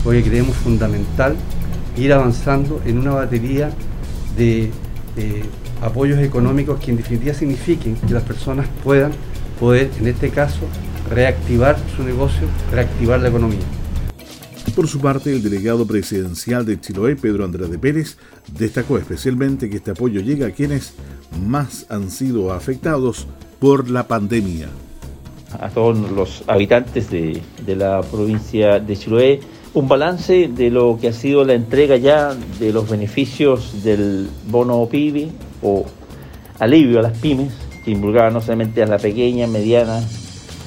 porque 0.04 0.22
creemos 0.22 0.56
fundamental 0.56 1.34
ir 1.96 2.12
avanzando 2.12 2.80
en 2.86 2.98
una 2.98 3.12
batería 3.12 3.70
de, 4.36 4.70
de 5.16 5.44
apoyos 5.82 6.20
económicos 6.20 6.78
que 6.80 6.92
en 6.92 6.96
definitiva 6.96 7.34
signifiquen 7.34 7.96
que 7.96 8.14
las 8.14 8.22
personas 8.22 8.66
puedan 8.82 9.12
poder, 9.58 9.90
en 9.98 10.06
este 10.06 10.30
caso, 10.30 10.60
reactivar 11.10 11.76
su 11.96 12.02
negocio, 12.02 12.46
reactivar 12.70 13.20
la 13.20 13.28
economía. 13.28 13.81
Por 14.74 14.88
su 14.88 15.00
parte, 15.00 15.30
el 15.30 15.42
delegado 15.42 15.86
presidencial 15.86 16.64
de 16.64 16.80
Chiloé, 16.80 17.14
Pedro 17.14 17.44
Andrés 17.44 17.70
de 17.70 17.78
Pérez, 17.78 18.16
destacó 18.58 18.96
especialmente 18.96 19.68
que 19.68 19.76
este 19.76 19.90
apoyo 19.90 20.22
llega 20.22 20.46
a 20.46 20.50
quienes 20.50 20.94
más 21.46 21.84
han 21.90 22.10
sido 22.10 22.54
afectados 22.54 23.26
por 23.60 23.90
la 23.90 24.08
pandemia. 24.08 24.68
A 25.60 25.68
todos 25.68 26.10
los 26.10 26.42
habitantes 26.46 27.10
de, 27.10 27.42
la 27.66 28.00
provincia 28.00 28.80
de 28.80 28.96
Chiloé, 28.96 29.40
un 29.74 29.88
balance 29.88 30.48
de 30.48 30.70
lo 30.70 30.98
que 30.98 31.08
ha 31.08 31.12
sido 31.12 31.44
la 31.44 31.52
entrega 31.52 31.96
ya 31.96 32.34
de 32.58 32.72
los 32.72 32.88
beneficios 32.88 33.84
del 33.84 34.30
bono 34.48 34.88
PIB 34.90 35.28
o 35.62 35.84
alivio 36.58 36.98
a 37.00 37.02
las 37.02 37.18
pymes, 37.18 37.52
que 37.84 37.90
involucraba 37.90 38.30
no 38.30 38.40
solamente 38.40 38.82
a 38.82 38.86
la 38.86 38.96
pequeña, 38.96 39.46
mediana, 39.46 40.02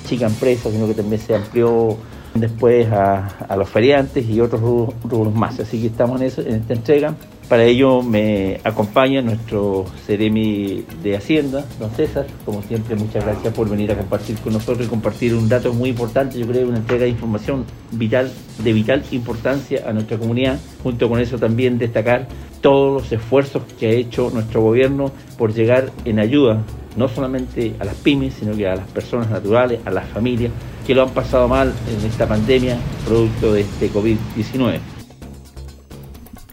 chica 0.07 0.27
empresa, 0.27 0.69
sino 0.69 0.85
que 0.85 0.93
también 0.93 1.19
se 1.19 1.33
amplió 1.33 1.97
después 2.35 2.87
a, 2.91 3.55
los 3.57 3.69
feriantes 3.69 4.29
y 4.29 4.39
otros 4.41 4.61
rubros, 4.61 5.33
más. 5.33 5.59
Así 5.59 5.81
que 5.81 5.87
estamos 5.87 6.21
en, 6.21 6.27
eso, 6.27 6.41
en 6.41 6.55
esta 6.55 6.73
entrega. 6.73 7.15
Para 7.49 7.63
ello 7.63 8.01
me 8.01 8.59
acompaña 8.63 9.21
nuestro 9.21 9.85
Ceremi 10.05 10.83
de 11.03 11.15
Hacienda, 11.15 11.63
don 11.79 11.91
César. 11.91 12.25
Como 12.43 12.63
siempre, 12.63 12.95
muchas 12.95 13.23
gracias 13.23 13.53
por 13.53 13.69
venir 13.69 13.91
a 13.91 13.97
compartir 13.97 14.37
con 14.39 14.53
nosotros 14.53 14.87
y 14.87 14.89
compartir 14.89 15.35
un 15.35 15.47
dato 15.47 15.71
muy 15.71 15.89
importante, 15.89 16.39
yo 16.39 16.47
creo, 16.47 16.67
una 16.67 16.77
entrega 16.77 17.03
de 17.03 17.09
información 17.09 17.65
vital, 17.91 18.31
de 18.63 18.73
vital 18.73 19.03
importancia 19.11 19.83
a 19.87 19.93
nuestra 19.93 20.17
comunidad. 20.17 20.59
Junto 20.81 21.07
con 21.07 21.19
eso 21.19 21.37
también 21.37 21.77
destacar 21.77 22.27
todos 22.61 23.03
los 23.03 23.11
esfuerzos 23.11 23.61
que 23.79 23.87
ha 23.87 23.91
hecho 23.91 24.31
nuestro 24.31 24.61
gobierno 24.61 25.11
por 25.37 25.53
llegar 25.53 25.91
en 26.03 26.19
ayuda 26.19 26.63
no 26.95 27.09
solamente 27.09 27.73
a 27.79 27.85
las 27.85 27.95
pymes, 27.95 28.35
sino 28.35 28.55
que 28.55 28.67
a 28.67 28.75
las 28.75 28.87
personas 28.87 29.29
naturales, 29.29 29.81
a 29.85 29.91
las 29.91 30.07
familias 30.07 30.51
que 30.85 30.95
lo 30.95 31.03
han 31.03 31.13
pasado 31.13 31.47
mal 31.47 31.73
en 31.89 32.05
esta 32.05 32.27
pandemia 32.27 32.77
producto 33.05 33.53
de 33.53 33.61
este 33.61 33.89
COVID-19. 33.91 34.79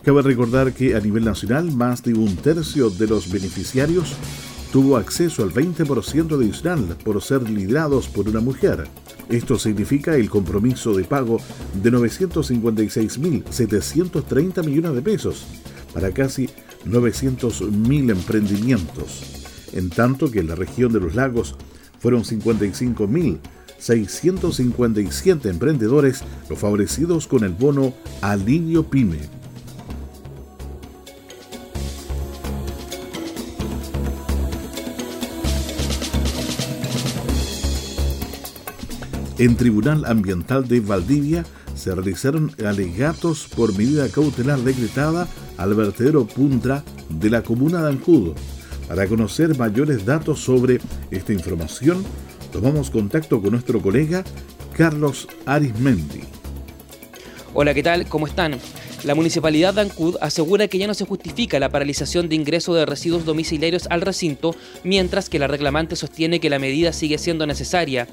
Cabe 0.03 0.23
recordar 0.23 0.73
que 0.73 0.97
a 0.97 1.01
nivel 1.01 1.25
nacional 1.25 1.71
más 1.71 2.03
de 2.03 2.15
un 2.15 2.37
tercio 2.37 2.89
de 2.91 3.07
los 3.07 3.31
beneficiarios 3.31 4.17
tuvo 4.73 4.97
acceso 4.97 5.43
al 5.43 5.53
20% 5.53 6.35
adicional 6.35 6.97
por 7.05 7.23
ser 7.23 7.49
liderados 7.49 8.09
por 8.09 8.29
una 8.29 8.41
mujer. 8.41 8.89
Esto 9.29 9.57
significa 9.59 10.17
el 10.17 10.29
compromiso 10.29 10.93
de 10.95 11.05
pago 11.05 11.39
de 11.81 11.93
956.730 11.93 14.65
millones 14.65 14.95
de 14.95 15.03
pesos 15.03 15.47
para 15.95 16.11
casi 16.11 16.51
900.000 16.85 18.11
emprendimientos 18.11 19.43
en 19.73 19.91
tanto 19.91 20.31
que 20.31 20.41
en 20.41 20.49
la 20.49 20.55
región 20.55 20.93
de 20.93 21.01
los 21.01 21.15
lagos 21.15 21.57
fueron 21.99 22.25
55.657 23.83 25.47
emprendedores 25.47 26.23
los 26.49 26.59
favorecidos 26.59 27.27
con 27.27 27.43
el 27.45 27.53
bono 27.53 27.93
Alivio 28.21 28.85
Pyme. 28.85 29.19
En 39.39 39.57
Tribunal 39.57 40.05
Ambiental 40.05 40.69
de 40.69 40.79
Valdivia 40.79 41.45
se 41.75 41.93
realizaron 41.93 42.53
alegatos 42.65 43.49
por 43.57 43.77
medida 43.77 44.09
cautelar 44.09 44.61
decretada 44.61 45.27
al 45.57 45.75
vertedero 45.75 46.29
Puntra 46.29 46.85
de 47.09 47.31
la 47.31 47.43
comuna 47.43 47.83
de 47.83 47.89
Ancudo 47.89 48.37
para 48.87 49.09
conocer 49.09 49.59
mayores 49.59 50.05
datos 50.05 50.39
sobre 50.41 50.81
esta 51.11 51.33
información, 51.33 52.05
tomamos 52.52 52.90
contacto 52.90 53.40
con 53.40 53.52
nuestro 53.52 53.80
colega 53.80 54.23
Carlos 54.76 55.26
Arismendi. 55.47 56.21
Hola, 57.54 57.75
¿qué 57.75 57.82
tal? 57.82 58.06
¿Cómo 58.06 58.26
están? 58.26 58.59
La 59.04 59.16
municipalidad 59.16 59.75
de 59.75 59.80
Ancud 59.80 60.16
asegura 60.21 60.68
que 60.68 60.78
ya 60.78 60.87
no 60.87 60.94
se 60.94 61.04
justifica 61.04 61.59
la 61.59 61.71
paralización 61.71 62.28
de 62.28 62.37
ingreso 62.37 62.73
de 62.73 62.87
residuos 62.87 63.25
domiciliarios 63.25 63.88
al 63.90 64.00
recinto, 64.00 64.54
mientras 64.85 65.28
que 65.28 65.40
la 65.40 65.49
reclamante 65.49 65.97
sostiene 65.97 66.38
que 66.38 66.49
la 66.49 66.61
medida 66.61 66.92
sigue 66.92 67.18
siendo 67.18 67.44
necesaria. 67.44 68.06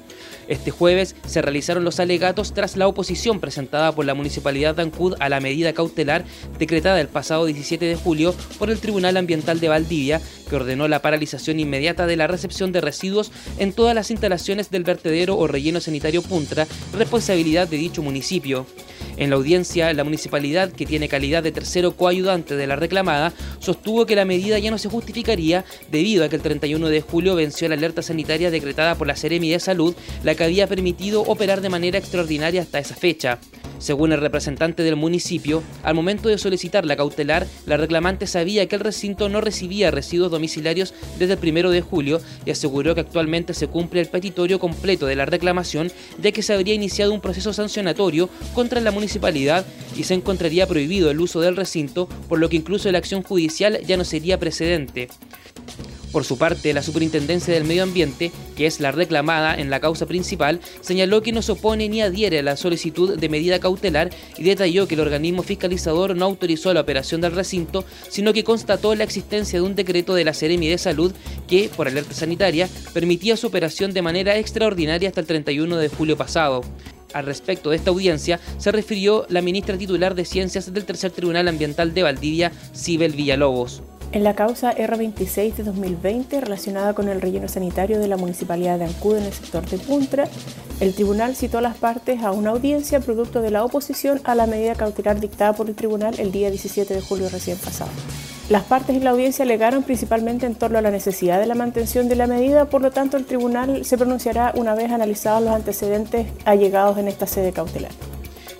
Este 0.48 0.72
jueves 0.72 1.14
se 1.26 1.42
realizaron 1.42 1.84
los 1.84 2.00
alegatos 2.00 2.54
tras 2.54 2.76
la 2.76 2.88
oposición 2.88 3.38
presentada 3.38 3.92
por 3.94 4.04
la 4.04 4.14
municipalidad 4.14 4.74
de 4.74 4.82
Ancud 4.82 5.14
a 5.20 5.28
la 5.28 5.38
medida 5.38 5.72
cautelar 5.74 6.24
decretada 6.58 7.00
el 7.00 7.06
pasado 7.06 7.46
17 7.46 7.84
de 7.84 7.94
julio 7.94 8.34
por 8.58 8.68
el 8.68 8.80
Tribunal 8.80 9.16
Ambiental 9.16 9.60
de 9.60 9.68
Valdivia, 9.68 10.20
que 10.48 10.56
ordenó 10.56 10.88
la 10.88 11.02
paralización 11.02 11.60
inmediata 11.60 12.08
de 12.08 12.16
la 12.16 12.26
recepción 12.26 12.72
de 12.72 12.80
residuos 12.80 13.30
en 13.58 13.72
todas 13.72 13.94
las 13.94 14.10
instalaciones 14.10 14.72
del 14.72 14.82
vertedero 14.82 15.38
o 15.38 15.46
relleno 15.46 15.80
sanitario 15.80 16.20
Puntra, 16.22 16.66
responsabilidad 16.98 17.68
de 17.68 17.76
dicho 17.76 18.02
municipio. 18.02 18.66
En 19.16 19.30
la 19.30 19.36
audiencia, 19.36 19.92
la 19.92 20.04
municipalidad, 20.04 20.72
que 20.72 20.86
tiene 20.86 21.08
calidad 21.08 21.42
de 21.42 21.52
tercero 21.52 21.96
coayudante 21.96 22.56
de 22.56 22.66
la 22.66 22.76
reclamada, 22.76 23.32
sostuvo 23.58 24.06
que 24.06 24.16
la 24.16 24.24
medida 24.24 24.58
ya 24.58 24.70
no 24.70 24.78
se 24.78 24.88
justificaría 24.88 25.64
debido 25.90 26.24
a 26.24 26.28
que 26.28 26.36
el 26.36 26.42
31 26.42 26.88
de 26.88 27.00
julio 27.00 27.34
venció 27.34 27.68
la 27.68 27.74
alerta 27.74 28.02
sanitaria 28.02 28.50
decretada 28.50 28.94
por 28.94 29.06
la 29.06 29.16
Seremi 29.16 29.50
de 29.50 29.60
Salud, 29.60 29.94
la 30.22 30.34
que 30.34 30.44
había 30.44 30.66
permitido 30.66 31.22
operar 31.22 31.60
de 31.60 31.68
manera 31.68 31.98
extraordinaria 31.98 32.62
hasta 32.62 32.78
esa 32.78 32.94
fecha. 32.94 33.38
Según 33.80 34.12
el 34.12 34.20
representante 34.20 34.82
del 34.82 34.96
municipio, 34.96 35.62
al 35.82 35.94
momento 35.94 36.28
de 36.28 36.36
solicitar 36.36 36.84
la 36.84 36.96
cautelar, 36.96 37.46
la 37.64 37.78
reclamante 37.78 38.26
sabía 38.26 38.66
que 38.66 38.76
el 38.76 38.82
recinto 38.82 39.30
no 39.30 39.40
recibía 39.40 39.90
residuos 39.90 40.30
domiciliarios 40.30 40.92
desde 41.18 41.32
el 41.32 41.56
1 41.58 41.70
de 41.70 41.80
julio 41.80 42.20
y 42.44 42.50
aseguró 42.50 42.94
que 42.94 43.00
actualmente 43.00 43.54
se 43.54 43.68
cumple 43.68 44.02
el 44.02 44.08
petitorio 44.08 44.58
completo 44.58 45.06
de 45.06 45.16
la 45.16 45.24
reclamación, 45.24 45.90
ya 46.20 46.30
que 46.30 46.42
se 46.42 46.52
habría 46.52 46.74
iniciado 46.74 47.14
un 47.14 47.22
proceso 47.22 47.54
sancionatorio 47.54 48.28
contra 48.54 48.82
la 48.82 48.90
municipalidad 48.90 49.64
y 49.96 50.04
se 50.04 50.14
encontraría 50.14 50.66
prohibido 50.66 51.10
el 51.10 51.20
uso 51.20 51.40
del 51.40 51.56
recinto, 51.56 52.06
por 52.28 52.38
lo 52.38 52.50
que 52.50 52.56
incluso 52.56 52.92
la 52.92 52.98
acción 52.98 53.22
judicial 53.22 53.80
ya 53.86 53.96
no 53.96 54.04
sería 54.04 54.38
precedente. 54.38 55.08
Por 56.12 56.24
su 56.24 56.38
parte, 56.38 56.74
la 56.74 56.82
Superintendencia 56.82 57.54
del 57.54 57.64
Medio 57.64 57.84
Ambiente, 57.84 58.32
que 58.56 58.66
es 58.66 58.80
la 58.80 58.90
reclamada 58.90 59.54
en 59.54 59.70
la 59.70 59.78
causa 59.78 60.06
principal, 60.06 60.60
señaló 60.80 61.22
que 61.22 61.30
no 61.30 61.40
se 61.40 61.52
opone 61.52 61.88
ni 61.88 62.02
adhiere 62.02 62.40
a 62.40 62.42
la 62.42 62.56
solicitud 62.56 63.16
de 63.16 63.28
medida 63.28 63.60
cautelar 63.60 64.10
y 64.36 64.42
detalló 64.42 64.88
que 64.88 64.94
el 64.94 65.02
organismo 65.02 65.44
fiscalizador 65.44 66.16
no 66.16 66.24
autorizó 66.24 66.74
la 66.74 66.80
operación 66.80 67.20
del 67.20 67.32
recinto, 67.32 67.84
sino 68.08 68.32
que 68.32 68.42
constató 68.42 68.94
la 68.96 69.04
existencia 69.04 69.60
de 69.60 69.64
un 69.64 69.76
decreto 69.76 70.14
de 70.14 70.24
la 70.24 70.34
Seremi 70.34 70.68
de 70.68 70.78
Salud 70.78 71.12
que, 71.46 71.70
por 71.76 71.86
alerta 71.86 72.12
sanitaria, 72.12 72.68
permitía 72.92 73.36
su 73.36 73.46
operación 73.46 73.92
de 73.92 74.02
manera 74.02 74.36
extraordinaria 74.36 75.10
hasta 75.10 75.20
el 75.20 75.26
31 75.28 75.76
de 75.76 75.88
julio 75.88 76.16
pasado. 76.16 76.62
Al 77.12 77.26
respecto 77.26 77.70
de 77.70 77.76
esta 77.76 77.90
audiencia, 77.90 78.40
se 78.58 78.72
refirió 78.72 79.26
la 79.28 79.42
ministra 79.42 79.78
titular 79.78 80.14
de 80.14 80.24
Ciencias 80.24 80.72
del 80.72 80.84
Tercer 80.84 81.12
Tribunal 81.12 81.48
Ambiental 81.48 81.94
de 81.94 82.02
Valdivia, 82.02 82.52
Sibel 82.72 83.12
Villalobos. 83.12 83.82
En 84.12 84.24
la 84.24 84.34
causa 84.34 84.74
R26 84.74 85.54
de 85.54 85.62
2020 85.62 86.40
relacionada 86.40 86.94
con 86.94 87.08
el 87.08 87.20
relleno 87.20 87.46
sanitario 87.46 88.00
de 88.00 88.08
la 88.08 88.16
Municipalidad 88.16 88.76
de 88.76 88.86
Ancud 88.86 89.18
en 89.18 89.22
el 89.22 89.32
sector 89.32 89.64
de 89.66 89.78
Puntra, 89.78 90.24
el 90.80 90.94
tribunal 90.94 91.36
citó 91.36 91.58
a 91.58 91.60
las 91.60 91.76
partes 91.76 92.20
a 92.24 92.32
una 92.32 92.50
audiencia 92.50 92.98
producto 92.98 93.40
de 93.40 93.52
la 93.52 93.64
oposición 93.64 94.20
a 94.24 94.34
la 94.34 94.48
medida 94.48 94.74
cautelar 94.74 95.20
dictada 95.20 95.52
por 95.52 95.68
el 95.68 95.76
tribunal 95.76 96.18
el 96.18 96.32
día 96.32 96.50
17 96.50 96.92
de 96.92 97.00
julio 97.00 97.28
recién 97.28 97.56
pasado. 97.58 97.92
Las 98.48 98.64
partes 98.64 98.96
en 98.96 99.04
la 99.04 99.10
audiencia 99.10 99.44
alegaron 99.44 99.84
principalmente 99.84 100.44
en 100.44 100.56
torno 100.56 100.78
a 100.78 100.82
la 100.82 100.90
necesidad 100.90 101.38
de 101.38 101.46
la 101.46 101.54
mantención 101.54 102.08
de 102.08 102.16
la 102.16 102.26
medida, 102.26 102.64
por 102.64 102.82
lo 102.82 102.90
tanto 102.90 103.16
el 103.16 103.26
tribunal 103.26 103.84
se 103.84 103.96
pronunciará 103.96 104.52
una 104.56 104.74
vez 104.74 104.90
analizados 104.90 105.44
los 105.44 105.54
antecedentes 105.54 106.26
allegados 106.44 106.98
en 106.98 107.06
esta 107.06 107.28
sede 107.28 107.52
cautelar. 107.52 107.92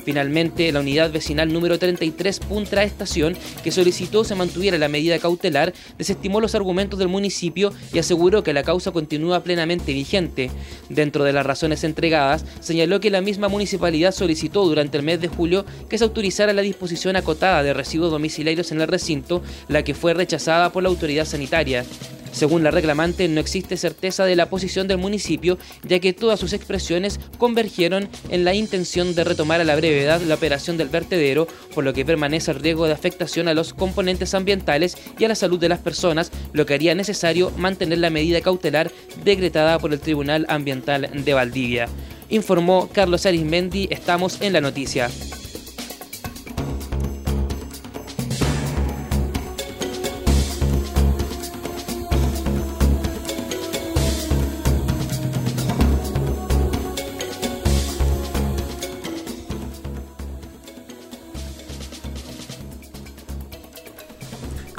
Finalmente, 0.04 0.70
la 0.72 0.80
unidad 0.80 1.12
vecinal 1.12 1.52
número 1.52 1.78
33 1.78 2.40
Puntra 2.40 2.84
Estación, 2.84 3.36
que 3.62 3.70
solicitó 3.70 4.24
se 4.24 4.34
mantuviera 4.34 4.78
la 4.78 4.88
medida 4.88 5.18
cautelar, 5.18 5.72
desestimó 5.98 6.40
los 6.40 6.54
argumentos 6.54 6.98
del 6.98 7.08
municipio 7.08 7.72
y 7.92 7.98
aseguró 7.98 8.42
que 8.42 8.52
la 8.52 8.62
causa 8.62 8.92
continúa 8.92 9.42
plenamente 9.42 9.92
vigente. 9.92 10.50
Dentro 10.88 11.24
de 11.24 11.32
las 11.32 11.46
razones 11.46 11.84
entregadas, 11.84 12.44
señaló 12.60 13.00
que 13.00 13.10
la 13.10 13.20
misma 13.20 13.48
municipalidad 13.48 14.12
solicitó 14.12 14.64
durante 14.64 14.98
el 14.98 15.04
mes 15.04 15.20
de 15.20 15.28
julio 15.28 15.64
que 15.88 15.98
se 15.98 16.04
autorizara 16.04 16.52
la 16.52 16.62
disposición 16.62 17.16
acotada 17.16 17.62
de 17.62 17.74
residuos 17.74 18.10
domiciliarios 18.10 18.72
en 18.72 18.80
el 18.80 18.88
recinto, 18.88 19.42
la 19.68 19.82
que 19.82 19.94
fue 19.94 20.14
rechazada 20.14 20.72
por 20.72 20.82
la 20.82 20.88
autoridad 20.88 21.24
sanitaria. 21.24 21.84
Según 22.32 22.62
la 22.62 22.70
reclamante, 22.70 23.26
no 23.28 23.40
existe 23.40 23.76
certeza 23.76 24.24
de 24.24 24.36
la 24.36 24.48
posición 24.48 24.88
del 24.88 24.98
municipio, 24.98 25.58
ya 25.82 25.98
que 25.98 26.12
todas 26.12 26.38
sus 26.40 26.52
expresiones 26.52 27.18
convergieron 27.38 28.08
en 28.30 28.44
la 28.44 28.54
intención 28.54 29.14
de 29.14 29.24
retomar 29.24 29.60
a 29.60 29.64
la 29.64 29.76
brevedad 29.76 30.20
la 30.22 30.36
operación 30.36 30.76
del 30.76 30.88
vertedero, 30.88 31.48
por 31.74 31.84
lo 31.84 31.92
que 31.92 32.04
permanece 32.04 32.50
el 32.50 32.60
riesgo 32.60 32.86
de 32.86 32.92
afectación 32.92 33.48
a 33.48 33.54
los 33.54 33.74
componentes 33.74 34.34
ambientales 34.34 34.96
y 35.18 35.24
a 35.24 35.28
la 35.28 35.34
salud 35.34 35.58
de 35.58 35.68
las 35.68 35.80
personas, 35.80 36.30
lo 36.52 36.66
que 36.66 36.74
haría 36.74 36.94
necesario 36.94 37.50
mantener 37.56 37.98
la 37.98 38.10
medida 38.10 38.40
cautelar 38.40 38.90
decretada 39.24 39.78
por 39.78 39.92
el 39.92 40.00
Tribunal 40.00 40.46
Ambiental 40.48 41.10
de 41.12 41.34
Valdivia. 41.34 41.88
Informó 42.28 42.88
Carlos 42.92 43.26
Arismendi, 43.26 43.88
estamos 43.90 44.40
en 44.40 44.52
la 44.52 44.60
noticia. 44.60 45.10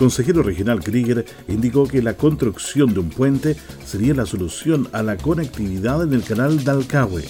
Consejero 0.01 0.41
regional 0.41 0.83
Krieger 0.83 1.23
indicó 1.47 1.85
que 1.85 2.01
la 2.01 2.15
construcción 2.15 2.91
de 2.91 3.01
un 3.01 3.09
puente 3.09 3.55
sería 3.85 4.15
la 4.15 4.25
solución 4.25 4.87
a 4.93 5.03
la 5.03 5.15
conectividad 5.15 6.01
en 6.01 6.13
el 6.13 6.23
canal 6.23 6.63
Dalcahue. 6.63 7.23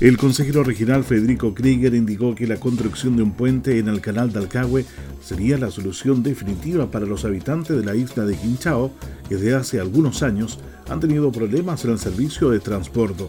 El 0.00 0.16
consejero 0.16 0.64
regional 0.64 1.04
Federico 1.04 1.52
Krieger 1.52 1.92
indicó 1.94 2.34
que 2.34 2.46
la 2.46 2.56
construcción 2.56 3.18
de 3.18 3.24
un 3.24 3.32
puente 3.32 3.78
en 3.78 3.88
el 3.88 4.00
canal 4.00 4.32
Dalcahue 4.32 4.86
sería 5.22 5.58
la 5.58 5.70
solución 5.70 6.22
definitiva 6.22 6.90
para 6.90 7.04
los 7.04 7.26
habitantes 7.26 7.76
de 7.76 7.84
la 7.84 7.94
isla 7.94 8.24
de 8.24 8.36
Quinchao, 8.36 8.90
que 9.28 9.34
desde 9.34 9.54
hace 9.54 9.78
algunos 9.78 10.22
años 10.22 10.58
han 10.88 11.00
tenido 11.00 11.30
problemas 11.30 11.84
en 11.84 11.90
el 11.90 11.98
servicio 11.98 12.48
de 12.48 12.60
transporte. 12.60 13.24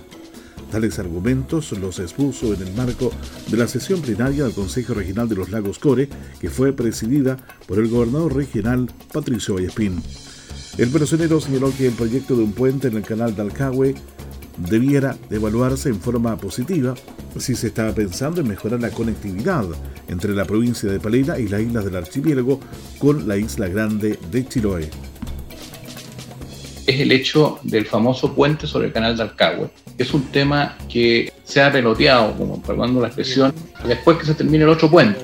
Tales 0.71 0.99
argumentos 0.99 1.71
los 1.73 1.99
expuso 1.99 2.53
en 2.53 2.61
el 2.61 2.73
marco 2.73 3.11
de 3.49 3.57
la 3.57 3.67
sesión 3.67 4.01
plenaria 4.01 4.43
del 4.43 4.53
Consejo 4.53 4.93
Regional 4.93 5.29
de 5.29 5.35
los 5.35 5.49
Lagos 5.49 5.79
Core, 5.79 6.09
que 6.39 6.49
fue 6.49 6.73
presidida 6.73 7.37
por 7.67 7.79
el 7.79 7.87
gobernador 7.87 8.35
regional 8.35 8.89
Patricio 9.13 9.55
Vallespín. 9.55 10.01
El 10.77 10.89
personero 10.89 11.39
señaló 11.39 11.71
que 11.75 11.87
el 11.87 11.93
proyecto 11.93 12.35
de 12.35 12.43
un 12.43 12.51
puente 12.51 12.89
en 12.89 12.97
el 12.97 13.03
canal 13.03 13.35
de 13.35 13.43
Alcagüe 13.43 13.95
debiera 14.57 15.17
evaluarse 15.29 15.89
en 15.89 15.99
forma 15.99 16.35
positiva 16.37 16.95
si 17.37 17.55
se 17.55 17.67
estaba 17.67 17.93
pensando 17.93 18.41
en 18.41 18.47
mejorar 18.47 18.81
la 18.81 18.91
conectividad 18.91 19.65
entre 20.07 20.33
la 20.33 20.45
provincia 20.45 20.89
de 20.91 20.99
Palena 20.99 21.37
y 21.39 21.47
las 21.47 21.61
islas 21.61 21.85
del 21.85 21.95
archipiélago 21.95 22.59
con 22.99 23.27
la 23.27 23.37
isla 23.37 23.67
grande 23.67 24.19
de 24.31 24.47
Chiloé. 24.47 24.89
Es 26.85 26.99
el 26.99 27.11
hecho 27.11 27.59
del 27.63 27.85
famoso 27.85 28.33
puente 28.33 28.67
sobre 28.67 28.87
el 28.87 28.93
canal 28.93 29.17
de 29.17 29.23
Alcagüe 29.23 29.69
es 29.97 30.13
un 30.13 30.23
tema 30.31 30.77
que 30.91 31.31
se 31.43 31.61
ha 31.61 31.71
peloteado, 31.71 32.35
como 32.37 32.61
perdonando 32.61 33.01
la 33.01 33.07
expresión, 33.07 33.53
después 33.87 34.17
que 34.17 34.25
se 34.25 34.35
termine 34.35 34.63
el 34.63 34.69
otro 34.69 34.89
puente. 34.89 35.19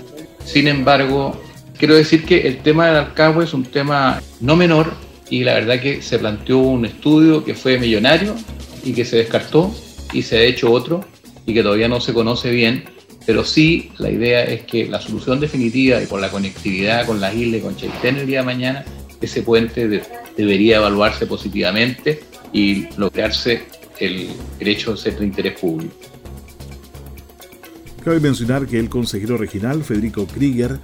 Sin 0.46 0.68
embargo, 0.68 1.40
quiero 1.78 1.96
decir 1.96 2.26
que 2.26 2.48
el 2.48 2.60
tema 2.60 2.88
del 2.88 2.96
Alcagüe 2.98 3.44
es 3.44 3.54
un 3.54 3.64
tema 3.64 4.22
no 4.40 4.56
menor 4.56 4.94
y 5.30 5.44
la 5.44 5.56
verdad 5.56 5.80
que 5.80 6.02
se 6.02 6.20
planteó 6.20 6.60
un 6.60 6.86
estudio 6.86 7.44
que 7.44 7.54
fue 7.54 7.78
millonario 7.78 8.36
y 8.84 8.94
que 8.94 9.06
se 9.06 9.18
descartó 9.18 9.74
y 10.14 10.22
se 10.24 10.38
ha 10.38 10.42
hecho 10.42 10.72
otro 10.72 11.06
y 11.46 11.54
que 11.54 11.64
todavía 11.64 11.88
no 11.88 12.02
se 12.02 12.14
conoce 12.14 12.52
bien, 12.52 12.86
pero 13.26 13.44
sí 13.44 13.92
la 13.98 14.10
idea 14.10 14.44
es 14.44 14.64
que 14.64 14.88
la 14.88 15.00
solución 15.00 15.40
definitiva 15.40 16.02
y 16.02 16.06
por 16.06 16.20
la 16.22 16.30
conectividad 16.30 17.06
con 17.06 17.22
las 17.22 17.34
islas 17.36 17.62
con 17.62 17.76
Chaitén 17.76 18.18
el 18.18 18.28
día 18.28 18.40
de 18.40 18.46
mañana, 18.46 18.86
ese 19.22 19.42
puente 19.42 20.02
debería 20.42 20.78
evaluarse 20.78 21.26
positivamente 21.26 22.22
y 22.52 22.88
lograrse 22.98 23.64
el 24.00 24.30
derecho 24.60 24.94
a 24.94 24.98
ser 24.98 25.18
de 25.18 25.26
interés 25.26 25.60
público. 25.60 25.94
Cabe 28.04 28.20
mencionar 28.20 28.66
que 28.66 28.80
el 28.80 28.90
consejero 28.90 29.38
regional 29.38 29.84
Federico 29.84 30.26
Krieger 30.26 30.80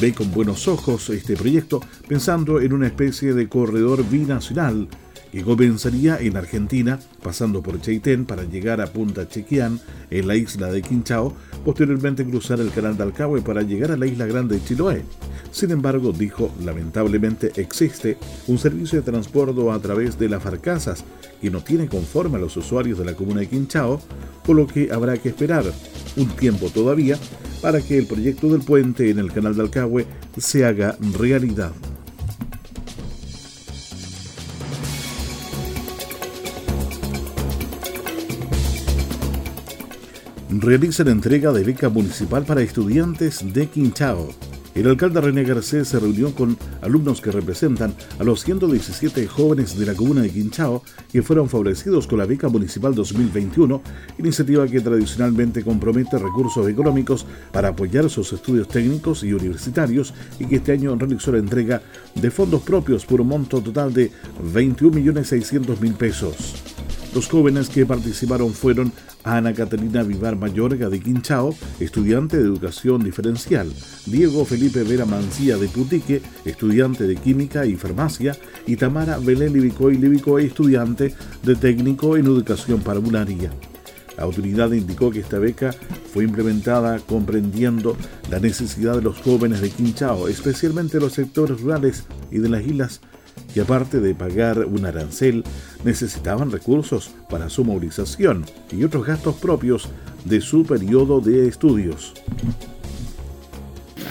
ve 0.00 0.12
con 0.12 0.32
buenos 0.32 0.66
ojos 0.66 1.08
este 1.10 1.36
proyecto 1.36 1.80
pensando 2.08 2.60
en 2.60 2.72
una 2.72 2.88
especie 2.88 3.34
de 3.34 3.48
corredor 3.48 4.04
binacional 4.08 4.88
que 5.30 5.42
comenzaría 5.42 6.18
en 6.18 6.36
Argentina, 6.36 6.98
pasando 7.22 7.62
por 7.62 7.80
Chaitén 7.80 8.24
para 8.24 8.44
llegar 8.44 8.80
a 8.80 8.86
Punta 8.86 9.28
Chequián, 9.28 9.78
en 10.10 10.26
la 10.26 10.34
isla 10.34 10.72
de 10.72 10.82
Quinchao, 10.82 11.36
posteriormente 11.64 12.24
cruzar 12.24 12.58
el 12.58 12.70
canal 12.70 12.96
de 12.96 13.02
Alcahue 13.02 13.42
para 13.42 13.62
llegar 13.62 13.92
a 13.92 13.96
la 13.96 14.06
isla 14.06 14.26
grande 14.26 14.56
de 14.56 14.64
Chiloé. 14.64 15.02
Sin 15.56 15.70
embargo, 15.70 16.12
dijo, 16.12 16.50
lamentablemente 16.62 17.50
existe 17.56 18.18
un 18.46 18.58
servicio 18.58 18.98
de 18.98 19.10
transporte 19.10 19.58
a 19.70 19.78
través 19.78 20.18
de 20.18 20.28
las 20.28 20.42
Farcasas 20.42 21.02
que 21.40 21.50
no 21.50 21.62
tiene 21.62 21.88
conforme 21.88 22.36
a 22.36 22.40
los 22.40 22.58
usuarios 22.58 22.98
de 22.98 23.06
la 23.06 23.14
comuna 23.14 23.40
de 23.40 23.48
Quinchao, 23.48 23.98
por 24.44 24.54
lo 24.54 24.66
que 24.66 24.92
habrá 24.92 25.16
que 25.16 25.30
esperar 25.30 25.64
un 26.16 26.28
tiempo 26.36 26.68
todavía 26.68 27.18
para 27.62 27.80
que 27.80 27.96
el 27.96 28.06
proyecto 28.06 28.50
del 28.50 28.60
puente 28.60 29.08
en 29.08 29.18
el 29.18 29.32
canal 29.32 29.56
de 29.56 29.62
Alcahue 29.62 30.06
se 30.36 30.66
haga 30.66 30.98
realidad. 31.18 31.72
realiza 40.50 41.02
la 41.02 41.12
entrega 41.12 41.50
de 41.52 41.64
beca 41.64 41.88
municipal 41.88 42.44
para 42.44 42.60
estudiantes 42.60 43.40
de 43.54 43.68
Quinchao. 43.68 44.55
El 44.76 44.86
alcalde 44.88 45.22
René 45.22 45.42
Garcés 45.42 45.88
se 45.88 45.98
reunió 45.98 46.34
con 46.34 46.54
alumnos 46.82 47.22
que 47.22 47.32
representan 47.32 47.94
a 48.18 48.24
los 48.24 48.44
117 48.44 49.26
jóvenes 49.26 49.78
de 49.78 49.86
la 49.86 49.94
comuna 49.94 50.20
de 50.20 50.28
Quinchao 50.28 50.82
que 51.10 51.22
fueron 51.22 51.48
favorecidos 51.48 52.06
con 52.06 52.18
la 52.18 52.26
beca 52.26 52.50
municipal 52.50 52.94
2021, 52.94 53.80
iniciativa 54.18 54.68
que 54.68 54.82
tradicionalmente 54.82 55.64
compromete 55.64 56.18
recursos 56.18 56.68
económicos 56.68 57.24
para 57.52 57.68
apoyar 57.68 58.10
sus 58.10 58.34
estudios 58.34 58.68
técnicos 58.68 59.24
y 59.24 59.32
universitarios 59.32 60.12
y 60.38 60.44
que 60.44 60.56
este 60.56 60.72
año 60.72 60.94
realizó 60.94 61.32
la 61.32 61.38
entrega 61.38 61.80
de 62.14 62.30
fondos 62.30 62.60
propios 62.60 63.06
por 63.06 63.22
un 63.22 63.28
monto 63.28 63.62
total 63.62 63.94
de 63.94 64.10
21.600.000 64.52 65.96
pesos. 65.96 66.75
Los 67.16 67.28
jóvenes 67.28 67.70
que 67.70 67.86
participaron 67.86 68.52
fueron 68.52 68.92
Ana 69.24 69.54
Catalina 69.54 70.02
Vivar 70.02 70.36
Mayorga 70.36 70.90
de 70.90 71.00
Quinchao, 71.00 71.56
estudiante 71.80 72.36
de 72.36 72.42
educación 72.42 73.02
diferencial, 73.02 73.72
Diego 74.04 74.44
Felipe 74.44 74.82
Vera 74.82 75.06
Mancía 75.06 75.56
de 75.56 75.66
Putique, 75.66 76.20
estudiante 76.44 77.04
de 77.04 77.16
química 77.16 77.64
y 77.64 77.74
farmacia, 77.76 78.36
y 78.66 78.76
Tamara 78.76 79.16
Belén 79.16 79.54
Libicoy 79.54 79.96
Libicoy, 79.96 80.44
estudiante 80.44 81.14
de 81.42 81.56
técnico 81.56 82.18
en 82.18 82.26
educación 82.26 82.80
parvularia. 82.80 83.50
La 84.18 84.24
autoridad 84.24 84.72
indicó 84.72 85.10
que 85.10 85.20
esta 85.20 85.38
beca 85.38 85.74
fue 86.12 86.24
implementada 86.24 86.98
comprendiendo 86.98 87.96
la 88.30 88.40
necesidad 88.40 88.94
de 88.94 89.00
los 89.00 89.16
jóvenes 89.22 89.62
de 89.62 89.70
Quinchao, 89.70 90.28
especialmente 90.28 91.00
los 91.00 91.14
sectores 91.14 91.62
rurales 91.62 92.04
y 92.30 92.40
de 92.40 92.50
las 92.50 92.66
islas 92.66 93.00
que 93.56 93.62
aparte 93.62 94.00
de 94.00 94.14
pagar 94.14 94.66
un 94.66 94.84
arancel, 94.84 95.42
necesitaban 95.82 96.50
recursos 96.50 97.10
para 97.30 97.48
su 97.48 97.64
movilización 97.64 98.44
y 98.70 98.84
otros 98.84 99.06
gastos 99.06 99.36
propios 99.36 99.88
de 100.26 100.42
su 100.42 100.66
periodo 100.66 101.22
de 101.22 101.48
estudios. 101.48 102.12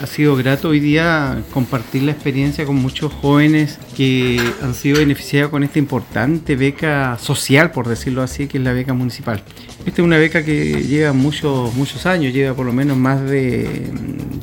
Ha 0.01 0.07
sido 0.07 0.35
grato 0.35 0.69
hoy 0.69 0.79
día 0.79 1.41
compartir 1.51 2.03
la 2.03 2.11
experiencia 2.11 2.65
con 2.65 2.75
muchos 2.75 3.13
jóvenes 3.13 3.79
que 3.95 4.39
han 4.61 4.73
sido 4.73 4.99
beneficiados 4.99 5.51
con 5.51 5.63
esta 5.63 5.79
importante 5.79 6.55
beca 6.55 7.17
social, 7.17 7.71
por 7.71 7.87
decirlo 7.87 8.21
así, 8.21 8.47
que 8.47 8.57
es 8.57 8.63
la 8.63 8.73
beca 8.73 8.93
municipal. 8.93 9.41
Esta 9.85 10.01
es 10.01 10.05
una 10.05 10.17
beca 10.17 10.43
que 10.43 10.83
lleva 10.83 11.13
muchos, 11.13 11.73
muchos 11.75 12.05
años, 12.05 12.33
lleva 12.33 12.55
por 12.55 12.65
lo 12.65 12.73
menos 12.73 12.97
más 12.97 13.21
de 13.21 13.89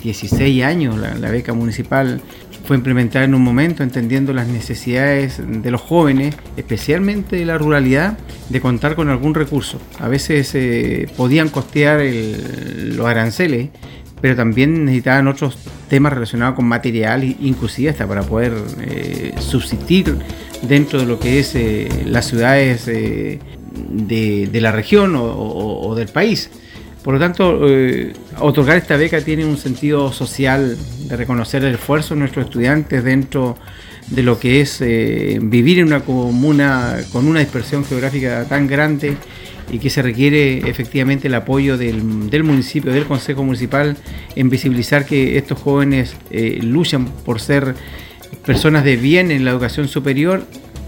16 0.03 0.65
años 0.65 0.99
la, 0.99 1.15
la 1.15 1.31
beca 1.31 1.53
municipal 1.53 2.23
fue 2.65 2.77
implementada 2.77 3.25
en 3.25 3.35
un 3.35 3.43
momento 3.43 3.83
entendiendo 3.83 4.33
las 4.33 4.47
necesidades 4.47 5.41
de 5.45 5.71
los 5.71 5.81
jóvenes, 5.81 6.37
especialmente 6.57 7.37
de 7.37 7.45
la 7.45 7.59
ruralidad, 7.59 8.19
de 8.49 8.61
contar 8.61 8.95
con 8.95 9.09
algún 9.09 9.35
recurso. 9.35 9.81
A 9.99 10.09
veces 10.09 10.55
eh, 10.55 11.09
podían 11.17 11.49
costear 11.49 12.01
los 12.03 13.07
aranceles, 13.07 13.71
pero 14.23 14.35
también 14.35 14.87
necesitaban 14.87 15.29
otros 15.29 15.59
temas 15.91 16.15
relacionados 16.15 16.55
con 16.55 16.65
material, 16.65 17.23
inclusive 17.25 17.91
hasta 17.91 18.07
para 18.07 18.23
poder 18.23 18.55
eh, 18.81 19.35
subsistir 19.39 20.17
dentro 20.63 21.01
de 21.01 21.07
lo 21.07 21.21
que 21.21 21.41
es 21.41 21.55
eh, 21.55 21.89
las 22.07 22.27
ciudades 22.27 22.87
de, 22.87 23.41
la 24.53 24.73
región 24.73 25.15
o 25.17 25.95
del 25.95 26.09
país. 26.09 26.51
Por 27.03 27.15
lo 27.15 27.21
tanto, 27.21 27.69
eh, 27.69 28.13
otorgar 28.39 28.77
esta 28.77 28.97
beca 28.97 29.21
tiene 29.21 29.45
un 29.45 29.57
sentido 29.57 30.13
social 30.13 30.77
de 31.09 31.17
reconocer 31.17 31.65
el 31.65 31.75
esfuerzo 31.75 32.15
de 32.15 32.21
nuestros 32.21 32.47
estudiantes 32.47 33.03
dentro 33.03 33.57
de 34.09 34.23
lo 34.23 34.39
que 34.39 34.61
es 34.61 34.81
eh, 34.81 35.39
vivir 35.43 35.81
en 35.81 35.87
una 35.87 36.01
comuna 36.01 36.99
con 37.13 37.27
una 37.27 37.41
dispersión 37.41 37.85
geográfica 37.85 38.45
tan 38.49 38.69
grande 38.69 39.17
y 39.71 39.79
que 39.79 39.91
se 39.91 40.03
requiere 40.03 40.69
efectivamente 40.69 41.29
el 41.29 41.35
apoyo 41.35 41.79
del, 41.79 42.03
municipio, 42.45 42.93
del 42.93 43.07
Consejo 43.07 43.45
Municipal, 43.45 43.97
en 44.37 44.51
visibilizar 44.51 45.07
que 45.07 45.39
estos 45.39 45.59
jóvenes 45.59 46.17
eh, 46.31 46.59
luchan 46.63 47.07
por 47.07 47.41
ser 47.41 47.75
personas 48.45 48.85
de 48.85 48.97
bien 48.97 49.31
en 49.31 49.45
la 49.45 49.53
educación 49.53 49.89
superior 49.89 50.45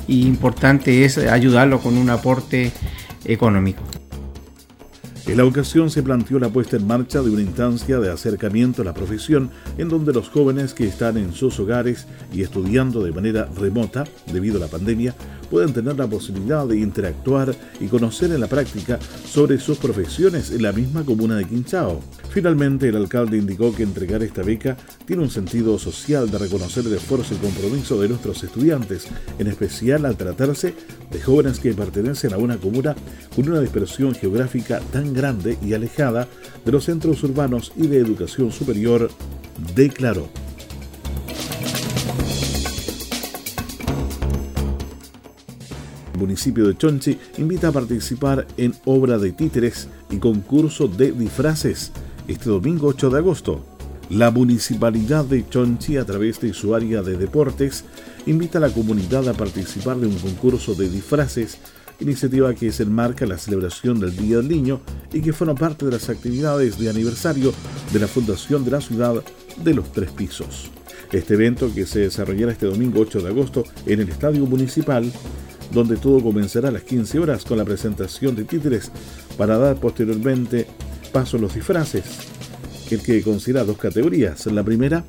y 0.09 0.27
importante 0.27 1.05
es 1.05 1.19
ayudarlo 1.19 1.81
con 1.81 1.97
un 1.97 2.11
aporte 2.11 2.73
económico. 3.25 3.83
En 5.27 5.39
la 5.39 5.47
ocasión 5.47 5.89
se 5.89 6.03
planteó 6.03 6.39
la 6.39 6.51
puesta 6.51 6.77
en 6.77 6.87
marcha 6.87 7.23
de 7.23 7.31
una 7.31 7.41
instancia 7.41 7.99
de 7.99 8.11
acercamiento 8.11 8.83
a 8.83 8.85
la 8.85 8.93
profesión 8.93 9.51
en 9.79 9.89
donde 9.89 10.13
los 10.13 10.29
jóvenes 10.29 10.75
que 10.75 10.87
están 10.87 11.17
en 11.17 11.33
sus 11.33 11.59
hogares 11.59 12.07
y 12.31 12.43
estudiando 12.43 13.03
de 13.03 13.13
manera 13.13 13.49
remota 13.57 14.05
debido 14.31 14.59
a 14.59 14.61
la 14.61 14.69
pandemia 14.69 15.15
puedan 15.55 15.73
tener 15.73 15.97
la 15.97 16.09
posibilidad 16.09 16.67
de 16.67 16.81
interactuar 16.81 17.55
y 17.79 17.87
conocer 17.87 18.33
en 18.33 18.41
la 18.41 18.49
práctica 18.49 18.99
sobre 19.25 19.61
sus 19.61 19.79
profesiones 19.79 20.51
en 20.51 20.65
la 20.65 20.73
misma 20.73 21.05
comuna 21.05 21.37
de 21.37 21.45
Quinchao. 21.45 22.01
Finalmente, 22.31 22.89
el 22.89 22.97
alcalde 22.97 23.37
indicó 23.37 23.73
que 23.73 23.85
entregar 23.85 24.25
esta 24.25 24.43
beca 24.43 24.77
tiene 25.07 25.23
un 25.23 25.31
sentido 25.31 25.79
social 25.79 26.29
de 26.29 26.39
reconocer 26.39 26.85
el 26.85 26.95
esfuerzo 26.95 27.35
y 27.35 27.37
compromiso 27.37 28.01
de 28.01 28.09
nuestros 28.09 28.43
estudiantes, 28.43 29.07
en 29.39 29.47
especial 29.47 30.07
al 30.07 30.17
tratarse 30.17 30.75
de 31.13 31.23
jóvenes 31.23 31.61
que 31.61 31.73
pertenecen 31.73 32.33
a 32.33 32.39
una 32.39 32.57
comuna 32.57 32.97
con 33.37 33.49
una 33.49 33.61
dispersión 33.61 34.13
geográfica 34.13 34.81
tan 34.93 35.15
grande 35.15 35.57
y 35.63 35.75
alejada 35.75 36.27
de 36.65 36.73
los 36.73 36.83
centros 36.83 37.23
urbanos 37.23 37.71
y 37.77 37.87
de 37.87 37.99
educación 37.99 38.51
superior, 38.51 39.09
declaró. 39.77 40.44
El 46.15 46.21
municipio 46.21 46.69
de 46.69 46.79
Chonchi 46.79 47.19
invita 47.39 47.69
a 47.69 47.73
participar 47.73 48.47
en 48.57 48.73
obra 48.85 49.19
de 49.19 49.33
títeres 49.33 49.89
y 50.11 50.19
concurso 50.19 50.87
de 50.87 51.11
disfraces 51.11 51.91
este 52.29 52.51
domingo 52.51 52.87
8 52.87 53.11
de 53.11 53.19
agosto. 53.19 53.65
La 54.11 54.31
municipalidad 54.31 55.25
de 55.25 55.45
Chonchi, 55.49 55.97
a 55.97 56.05
través 56.05 56.41
de 56.41 56.55
su 56.55 56.73
área 56.73 57.03
de 57.03 57.17
deportes, 57.17 57.85
invita 58.27 58.59
a 58.59 58.61
la 58.61 58.71
comunidad 58.71 59.29
a 59.29 59.35
participar 59.35 59.97
de 59.97 60.07
un 60.07 60.17
concurso 60.17 60.77
de 60.77 60.89
disfraces, 60.89 61.59
iniciativa 61.99 62.55
que 62.55 62.71
se 62.71 62.85
enmarca 62.85 63.25
en 63.25 63.31
la 63.31 63.39
celebración 63.39 63.99
del 63.99 64.17
Día 64.17 64.37
del 64.37 64.49
Niño 64.49 64.83
y 65.13 65.21
que 65.21 65.33
forma 65.33 65.57
parte 65.57 65.85
de 65.85 65.93
las 65.93 66.09
actividades 66.09 66.79
de 66.79 66.91
aniversario 66.91 67.53
de 67.93 67.99
la 67.99 68.07
Fundación 68.07 68.65
de 68.65 68.71
la 68.71 68.81
Ciudad 68.81 69.21
de 69.57 69.75
los 69.75 69.91
Tres 69.91 70.13
Pisos. 70.13 70.71
Este 71.11 71.35
evento, 71.35 71.73
que 71.75 71.87
se 71.87 72.01
desarrollará 72.01 72.53
este 72.53 72.67
domingo 72.67 73.01
8 73.01 73.21
de 73.21 73.29
agosto 73.29 73.65
en 73.87 74.01
el 74.01 74.09
Estadio 74.09 74.47
Municipal, 74.47 75.13
donde 75.73 75.97
todo 75.97 76.23
comenzará 76.23 76.69
a 76.69 76.73
las 76.73 76.83
15 76.83 77.19
horas 77.19 77.45
con 77.45 77.59
la 77.59 77.65
presentación 77.65 78.35
de 78.35 78.45
títeres 78.45 78.91
para 79.37 79.59
dar 79.59 79.77
posteriormente 79.77 80.67
paso 81.13 81.37
a 81.37 81.41
los 81.41 81.55
disfraces, 81.55 82.05
el 82.91 83.01
que 83.01 83.23
considera 83.23 83.65
dos 83.65 83.79
categorías. 83.79 84.47
La 84.47 84.63
primera, 84.63 85.05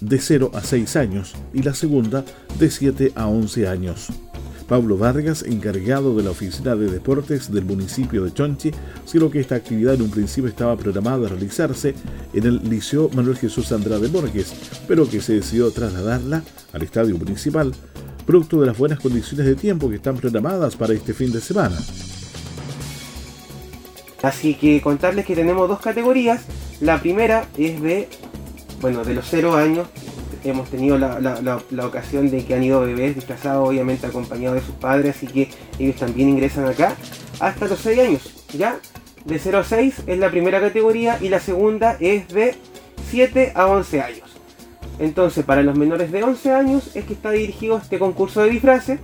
de 0.00 0.18
0 0.18 0.50
a 0.54 0.60
6 0.60 0.96
años 0.96 1.34
y 1.52 1.62
la 1.62 1.74
segunda, 1.74 2.24
de 2.58 2.70
7 2.70 3.12
a 3.14 3.26
11 3.28 3.68
años. 3.68 4.08
Pablo 4.66 4.98
Vargas, 4.98 5.44
encargado 5.44 6.16
de 6.16 6.24
la 6.24 6.30
Oficina 6.30 6.74
de 6.74 6.90
Deportes 6.90 7.52
del 7.52 7.64
municipio 7.64 8.24
de 8.24 8.32
Chonchi, 8.32 8.72
sino 9.04 9.30
que 9.30 9.38
esta 9.38 9.54
actividad 9.54 9.94
en 9.94 10.02
un 10.02 10.10
principio 10.10 10.50
estaba 10.50 10.76
programada 10.76 11.26
a 11.26 11.30
realizarse 11.30 11.94
en 12.32 12.44
el 12.44 12.68
Liceo 12.68 13.08
Manuel 13.14 13.36
Jesús 13.36 13.70
Andrade 13.70 14.08
Borges, 14.08 14.52
pero 14.88 15.08
que 15.08 15.20
se 15.20 15.34
decidió 15.34 15.70
trasladarla 15.70 16.42
al 16.72 16.82
estadio 16.82 17.16
municipal 17.16 17.72
producto 18.26 18.60
de 18.60 18.66
las 18.66 18.76
buenas 18.76 19.00
condiciones 19.00 19.46
de 19.46 19.54
tiempo 19.54 19.88
que 19.88 19.96
están 19.96 20.16
programadas 20.16 20.76
para 20.76 20.92
este 20.92 21.14
fin 21.14 21.32
de 21.32 21.40
semana. 21.40 21.76
Así 24.22 24.54
que 24.54 24.80
contarles 24.80 25.24
que 25.24 25.36
tenemos 25.36 25.68
dos 25.68 25.80
categorías. 25.80 26.42
La 26.80 27.00
primera 27.00 27.46
es 27.56 27.80
de, 27.80 28.08
bueno, 28.80 29.04
de 29.04 29.14
los 29.14 29.26
0 29.30 29.54
años. 29.54 29.86
Hemos 30.44 30.68
tenido 30.68 30.98
la, 30.98 31.62
ocasión 31.84 32.30
de 32.30 32.44
que 32.44 32.54
han 32.54 32.62
ido 32.62 32.80
bebés 32.80 33.14
disfrazados, 33.14 33.68
obviamente 33.68 34.06
acompañados 34.06 34.60
de 34.60 34.66
sus 34.66 34.74
padres, 34.76 35.16
así 35.16 35.26
que 35.26 35.48
ellos 35.78 35.96
también 35.96 36.28
ingresan 36.28 36.66
acá. 36.66 36.96
Hasta 37.40 37.66
los 37.66 37.78
6 37.80 37.98
años, 38.00 38.46
¿ya? 38.52 38.78
De 39.24 39.38
0 39.38 39.58
a 39.58 39.64
6 39.64 40.02
es 40.06 40.18
la 40.18 40.30
primera 40.30 40.60
categoría 40.60 41.18
y 41.20 41.28
la 41.28 41.40
segunda 41.40 41.96
es 42.00 42.28
de 42.28 42.56
7 43.10 43.52
a 43.54 43.66
11 43.66 44.00
años. 44.00 44.25
Entonces, 44.98 45.44
para 45.44 45.62
los 45.62 45.76
menores 45.76 46.10
de 46.10 46.22
11 46.22 46.52
años 46.52 46.90
es 46.94 47.04
que 47.04 47.12
está 47.12 47.30
dirigido 47.30 47.76
este 47.76 47.98
concurso 47.98 48.42
de 48.42 48.50
disfraces, 48.50 49.00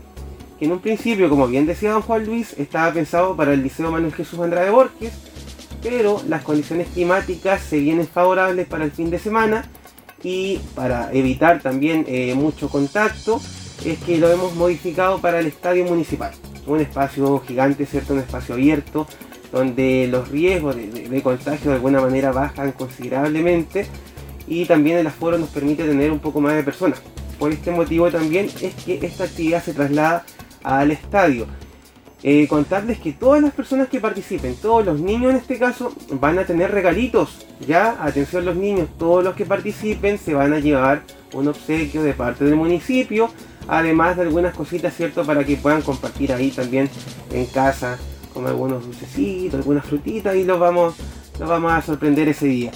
que 0.59 0.65
en 0.65 0.73
un 0.73 0.81
principio, 0.81 1.29
como 1.29 1.47
bien 1.47 1.67
decía 1.67 1.93
don 1.93 2.03
Juan 2.03 2.25
Luis, 2.25 2.55
estaba 2.59 2.93
pensado 2.93 3.37
para 3.37 3.53
el 3.53 3.63
Liceo 3.63 3.91
Manuel 3.91 4.15
Jesús 4.15 4.41
Andrade 4.41 4.71
Borges, 4.71 5.13
pero 5.83 6.23
las 6.29 6.43
condiciones 6.43 6.89
climáticas 6.89 7.63
se 7.63 7.79
vienen 7.79 8.07
favorables 8.07 8.67
para 8.67 8.85
el 8.85 8.93
fin 8.93 9.11
de 9.11 9.19
semana 9.19 9.65
y 10.23 10.59
para 10.75 11.13
evitar 11.13 11.61
también 11.61 12.05
eh, 12.07 12.35
mucho 12.35 12.69
contacto, 12.69 13.41
es 13.85 13.99
que 13.99 14.19
lo 14.19 14.31
hemos 14.31 14.55
modificado 14.55 15.21
para 15.21 15.41
el 15.41 15.47
estadio 15.47 15.85
municipal. 15.85 16.31
Un 16.67 16.81
espacio 16.81 17.41
gigante, 17.41 17.85
¿cierto? 17.85 18.15
Un 18.15 18.21
espacio 18.21 18.55
abierto, 18.55 19.09
donde 19.51 20.07
los 20.09 20.29
riesgos 20.29 20.77
de 20.77 21.23
contagio 21.23 21.71
de 21.71 21.77
alguna 21.77 22.01
manera 22.01 22.31
bajan 22.31 22.71
considerablemente 22.73 23.87
y 24.47 24.65
también 24.65 24.99
el 24.99 25.07
aforo 25.07 25.39
nos 25.39 25.49
permite 25.51 25.85
tener 25.85 26.11
un 26.11 26.19
poco 26.19 26.41
más 26.41 26.55
de 26.55 26.63
personas. 26.63 27.01
Por 27.39 27.53
este 27.53 27.71
motivo 27.71 28.11
también 28.11 28.49
es 28.61 28.75
que 28.75 29.05
esta 29.05 29.25
actividad 29.25 29.63
se 29.63 29.75
traslada 29.75 30.25
al 30.63 30.91
estadio. 30.91 31.47
Eh, 32.25 32.47
contarles 32.47 33.01
que 33.01 33.13
todas 33.13 33.43
las 33.43 33.53
personas 33.53 33.89
que 33.89 33.99
participen, 33.99 34.55
todos 34.55 34.87
los 34.87 35.01
niños 35.01 35.33
en 35.33 35.39
este 35.39 35.59
caso, 35.59 35.93
van 36.21 36.39
a 36.39 36.45
tener 36.45 36.71
regalitos. 36.71 37.47
Ya, 37.67 37.97
atención 38.01 38.45
los 38.45 38.55
niños, 38.55 38.89
todos 38.97 39.25
los 39.25 39.35
que 39.35 39.45
participen 39.45 40.19
se 40.19 40.35
van 40.35 40.53
a 40.53 40.61
llevar 40.61 41.03
un 41.33 41.49
obsequio 41.49 42.05
de 42.05 42.13
parte 42.13 42.45
del 42.45 42.55
municipio, 42.55 43.29
además 43.67 44.17
de 44.17 44.23
algunas 44.23 44.55
cositas, 44.55 44.95
¿cierto? 44.95 45.25
Para 45.25 45.43
que 45.45 45.57
puedan 45.57 45.83
compartir 45.83 46.33
ahí 46.33 46.53
también 46.53 46.89
en 47.33 47.47
casa, 47.47 47.99
con 48.33 48.47
algunos 48.47 48.85
dulcecitos, 48.85 49.59
algunas 49.59 49.85
frutitas 49.85 50.37
y 50.37 50.45
los 50.45 50.61
vamos, 50.61 50.95
los 51.41 51.49
vamos 51.49 51.73
a 51.73 51.83
sorprender 51.83 52.29
ese 52.29 52.47
día. 52.47 52.71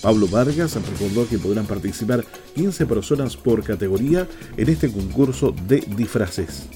Pablo 0.00 0.28
Vargas 0.28 0.74
recordó 0.74 1.28
que 1.28 1.38
podrán 1.38 1.66
participar 1.66 2.24
15 2.54 2.86
personas 2.86 3.36
por 3.36 3.64
categoría 3.64 4.28
en 4.56 4.68
este 4.68 4.90
concurso 4.92 5.52
de 5.66 5.80
disfraces. 5.96 6.68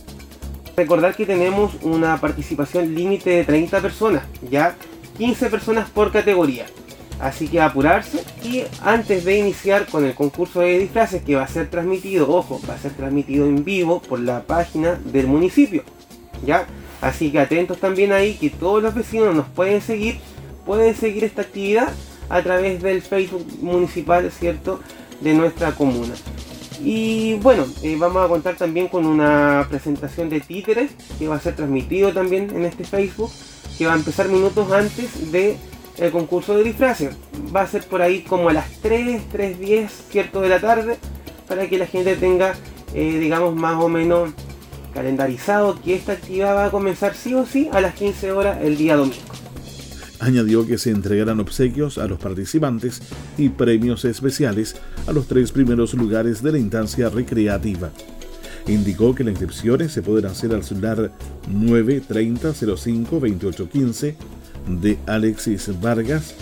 Recordar 0.76 1.14
que 1.14 1.26
tenemos 1.26 1.72
una 1.82 2.20
participación 2.20 2.94
límite 2.94 3.30
de 3.30 3.44
30 3.44 3.80
personas, 3.80 4.24
ya 4.50 4.74
15 5.18 5.50
personas 5.50 5.88
por 5.90 6.10
categoría. 6.10 6.66
Así 7.20 7.46
que 7.46 7.60
apurarse 7.60 8.24
y 8.42 8.64
antes 8.82 9.24
de 9.24 9.38
iniciar 9.38 9.86
con 9.86 10.04
el 10.04 10.14
concurso 10.14 10.60
de 10.60 10.80
disfraces 10.80 11.22
que 11.22 11.36
va 11.36 11.44
a 11.44 11.48
ser 11.48 11.70
transmitido, 11.70 12.28
ojo, 12.28 12.60
va 12.68 12.74
a 12.74 12.78
ser 12.78 12.92
transmitido 12.92 13.46
en 13.46 13.64
vivo 13.64 14.02
por 14.02 14.18
la 14.18 14.42
página 14.42 14.98
del 15.04 15.28
municipio. 15.28 15.84
¿Ya? 16.44 16.66
Así 17.00 17.30
que 17.30 17.38
atentos 17.38 17.78
también 17.78 18.10
ahí 18.10 18.34
que 18.34 18.50
todos 18.50 18.82
los 18.82 18.94
vecinos 18.94 19.32
nos 19.36 19.46
pueden 19.46 19.80
seguir, 19.80 20.18
pueden 20.66 20.96
seguir 20.96 21.22
esta 21.22 21.42
actividad 21.42 21.92
a 22.28 22.42
través 22.42 22.82
del 22.82 23.02
Facebook 23.02 23.46
municipal, 23.60 24.30
¿cierto?, 24.30 24.80
de 25.20 25.34
nuestra 25.34 25.72
comuna. 25.72 26.14
Y 26.84 27.34
bueno, 27.34 27.64
eh, 27.82 27.96
vamos 27.96 28.24
a 28.24 28.28
contar 28.28 28.56
también 28.56 28.88
con 28.88 29.06
una 29.06 29.66
presentación 29.68 30.28
de 30.28 30.40
títeres 30.40 30.90
que 31.18 31.28
va 31.28 31.36
a 31.36 31.40
ser 31.40 31.54
transmitido 31.54 32.12
también 32.12 32.50
en 32.50 32.64
este 32.64 32.84
Facebook, 32.84 33.30
que 33.78 33.86
va 33.86 33.92
a 33.92 33.96
empezar 33.96 34.28
minutos 34.28 34.70
antes 34.72 35.30
de 35.30 35.56
el 35.98 36.10
concurso 36.10 36.56
de 36.56 36.64
disfraces. 36.64 37.14
Va 37.54 37.62
a 37.62 37.66
ser 37.66 37.84
por 37.84 38.02
ahí 38.02 38.22
como 38.22 38.48
a 38.48 38.52
las 38.52 38.68
3, 38.80 39.22
3.10, 39.32 39.88
¿cierto?, 40.10 40.40
de 40.40 40.48
la 40.48 40.60
tarde, 40.60 40.96
para 41.46 41.68
que 41.68 41.78
la 41.78 41.86
gente 41.86 42.16
tenga, 42.16 42.54
eh, 42.94 43.18
digamos, 43.18 43.54
más 43.54 43.80
o 43.80 43.88
menos 43.88 44.30
calendarizado 44.92 45.80
que 45.80 45.94
esta 45.94 46.12
actividad 46.12 46.54
va 46.54 46.66
a 46.66 46.70
comenzar 46.70 47.14
sí 47.14 47.34
o 47.34 47.46
sí 47.46 47.68
a 47.72 47.80
las 47.80 47.94
15 47.94 48.32
horas 48.32 48.58
el 48.62 48.76
día 48.76 48.96
domingo. 48.96 49.31
Añadió 50.22 50.64
que 50.64 50.78
se 50.78 50.90
entregarán 50.90 51.40
obsequios 51.40 51.98
a 51.98 52.06
los 52.06 52.20
participantes 52.20 53.02
y 53.36 53.48
premios 53.48 54.04
especiales 54.04 54.76
a 55.08 55.12
los 55.12 55.26
tres 55.26 55.50
primeros 55.50 55.94
lugares 55.94 56.44
de 56.44 56.52
la 56.52 56.58
instancia 56.58 57.08
recreativa. 57.08 57.90
Indicó 58.68 59.16
que 59.16 59.24
las 59.24 59.32
inscripciones 59.32 59.90
se 59.90 60.00
pueden 60.00 60.26
hacer 60.26 60.54
al 60.54 60.62
celular 60.62 61.10
930 61.50 62.54
05 62.54 63.10
2815 63.18 64.16
de 64.80 64.96
Alexis 65.06 65.68
Vargas 65.80 66.36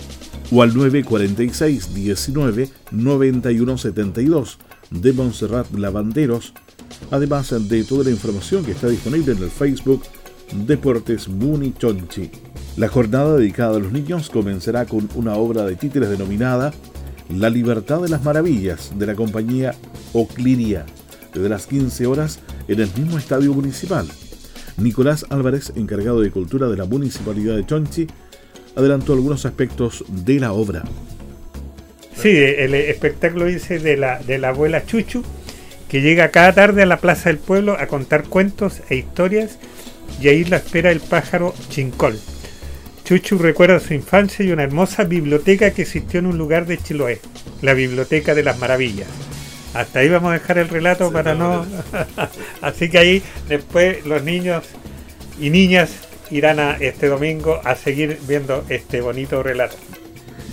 o 0.51 0.61
al 0.61 0.75
946 0.75 1.95
19 1.95 2.69
9172 2.91 4.59
de 4.91 5.13
Montserrat 5.13 5.73
Lavanderos, 5.73 6.53
además 7.09 7.51
de 7.67 7.83
toda 7.83 8.03
la 8.03 8.11
información 8.11 8.63
que 8.63 8.73
está 8.73 8.89
disponible 8.89 9.31
en 9.31 9.39
el 9.41 9.49
Facebook 9.49 10.03
Deportes 10.67 11.27
Muni 11.27 11.73
Chonchi. 11.73 12.29
La 12.77 12.87
jornada 12.87 13.35
dedicada 13.35 13.75
a 13.75 13.79
los 13.79 13.91
niños 13.91 14.29
comenzará 14.29 14.85
con 14.85 15.09
una 15.15 15.35
obra 15.35 15.65
de 15.65 15.75
títeres 15.75 16.09
denominada 16.09 16.73
La 17.29 17.49
libertad 17.49 18.01
de 18.01 18.07
las 18.07 18.23
maravillas 18.23 18.93
de 18.97 19.05
la 19.05 19.15
compañía 19.15 19.75
Ocliria, 20.13 20.85
desde 21.33 21.49
las 21.49 21.67
15 21.67 22.07
horas 22.07 22.39
en 22.69 22.79
el 22.79 22.89
mismo 22.95 23.17
estadio 23.17 23.53
municipal. 23.53 24.07
Nicolás 24.77 25.25
Álvarez, 25.29 25.73
encargado 25.75 26.21
de 26.21 26.31
cultura 26.31 26.69
de 26.69 26.77
la 26.77 26.85
municipalidad 26.85 27.57
de 27.57 27.65
Chonchi, 27.65 28.07
adelantó 28.77 29.13
algunos 29.13 29.45
aspectos 29.45 30.05
de 30.07 30.39
la 30.39 30.53
obra. 30.53 30.83
Sí, 32.15 32.29
el 32.29 32.73
espectáculo 32.73 33.45
dice 33.45 33.79
de 33.79 33.97
la, 33.97 34.19
de 34.19 34.37
la 34.37 34.49
abuela 34.49 34.85
Chuchu, 34.85 35.23
que 35.89 36.01
llega 36.01 36.31
cada 36.31 36.53
tarde 36.53 36.83
a 36.83 36.85
la 36.85 36.97
Plaza 36.97 37.29
del 37.29 37.37
Pueblo 37.37 37.75
a 37.77 37.87
contar 37.87 38.23
cuentos 38.23 38.81
e 38.89 38.95
historias 38.95 39.57
y 40.21 40.29
ahí 40.29 40.45
la 40.45 40.57
espera 40.57 40.89
el 40.91 41.01
pájaro 41.01 41.53
Chincol. 41.69 42.17
Chuchu 43.03 43.37
recuerda 43.37 43.79
su 43.79 43.93
infancia 43.93 44.45
y 44.45 44.51
una 44.51 44.63
hermosa 44.63 45.03
biblioteca 45.03 45.71
que 45.71 45.81
existió 45.81 46.19
en 46.19 46.27
un 46.27 46.37
lugar 46.37 46.65
de 46.65 46.77
Chiloé, 46.77 47.19
la 47.61 47.73
Biblioteca 47.73 48.35
de 48.35 48.43
las 48.43 48.59
Maravillas. 48.59 49.07
Hasta 49.73 49.99
ahí 49.99 50.09
vamos 50.09 50.31
a 50.31 50.33
dejar 50.33 50.57
el 50.57 50.69
relato 50.69 51.11
para 51.11 51.33
no... 51.33 51.65
Así 52.61 52.89
que 52.89 52.97
ahí 52.97 53.23
después 53.47 54.05
los 54.05 54.23
niños 54.23 54.63
y 55.39 55.49
niñas 55.49 55.91
irán 56.29 56.59
a 56.59 56.73
este 56.73 57.07
domingo 57.07 57.59
a 57.63 57.75
seguir 57.75 58.19
viendo 58.27 58.63
este 58.69 59.01
bonito 59.01 59.41
relato. 59.43 59.75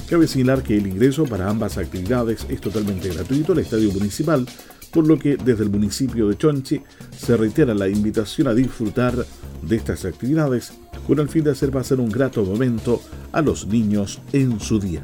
Cabe 0.09 0.27
señalar 0.27 0.63
que 0.63 0.77
el 0.77 0.87
ingreso 0.87 1.25
para 1.25 1.49
ambas 1.49 1.77
actividades 1.77 2.47
es 2.49 2.61
totalmente 2.61 3.09
gratuito 3.09 3.53
al 3.53 3.59
Estadio 3.59 3.93
Municipal, 3.93 4.47
por 4.91 5.07
lo 5.07 5.19
que 5.19 5.37
desde 5.37 5.65
el 5.65 5.71
municipio 5.71 6.29
de 6.29 6.39
Chonchi 6.39 6.81
se 7.17 7.37
reitera 7.37 7.75
la 7.75 7.89
invitación 7.89 8.49
a 8.49 8.55
disfrutar 8.55 9.15
de 9.63 9.77
estas 9.77 10.05
actividades 10.05 10.73
con 11.09 11.19
el 11.21 11.29
fin 11.31 11.43
de 11.43 11.53
hacer 11.53 11.71
pasar 11.71 11.99
un 12.01 12.11
grato 12.11 12.45
momento 12.45 13.01
a 13.33 13.41
los 13.41 13.67
niños 13.67 14.21
en 14.35 14.61
su 14.61 14.79
día. 14.79 15.03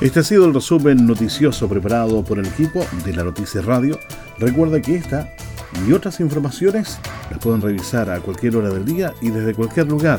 Este 0.00 0.20
ha 0.20 0.22
sido 0.22 0.46
el 0.46 0.54
resumen 0.54 1.04
noticioso 1.04 1.68
preparado 1.68 2.24
por 2.24 2.38
el 2.38 2.46
equipo 2.46 2.86
de 3.04 3.12
la 3.12 3.24
Noticia 3.24 3.60
Radio. 3.60 3.98
Recuerda 4.38 4.80
que 4.80 4.94
esta 4.94 5.34
y 5.86 5.92
otras 5.92 6.18
informaciones 6.20 6.98
las 7.30 7.38
pueden 7.38 7.60
revisar 7.60 8.08
a 8.10 8.20
cualquier 8.20 8.56
hora 8.56 8.70
del 8.70 8.84
día 8.84 9.12
y 9.20 9.30
desde 9.30 9.54
cualquier 9.54 9.88
lugar 9.88 10.18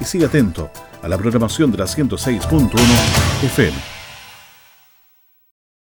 y 0.01 0.05
siga 0.05 0.27
atento 0.27 0.71
a 1.03 1.09
la 1.09 1.19
programación 1.19 1.71
de 1.71 1.79
la 1.79 1.85
106.1 1.85 2.71
FM. 3.45 3.92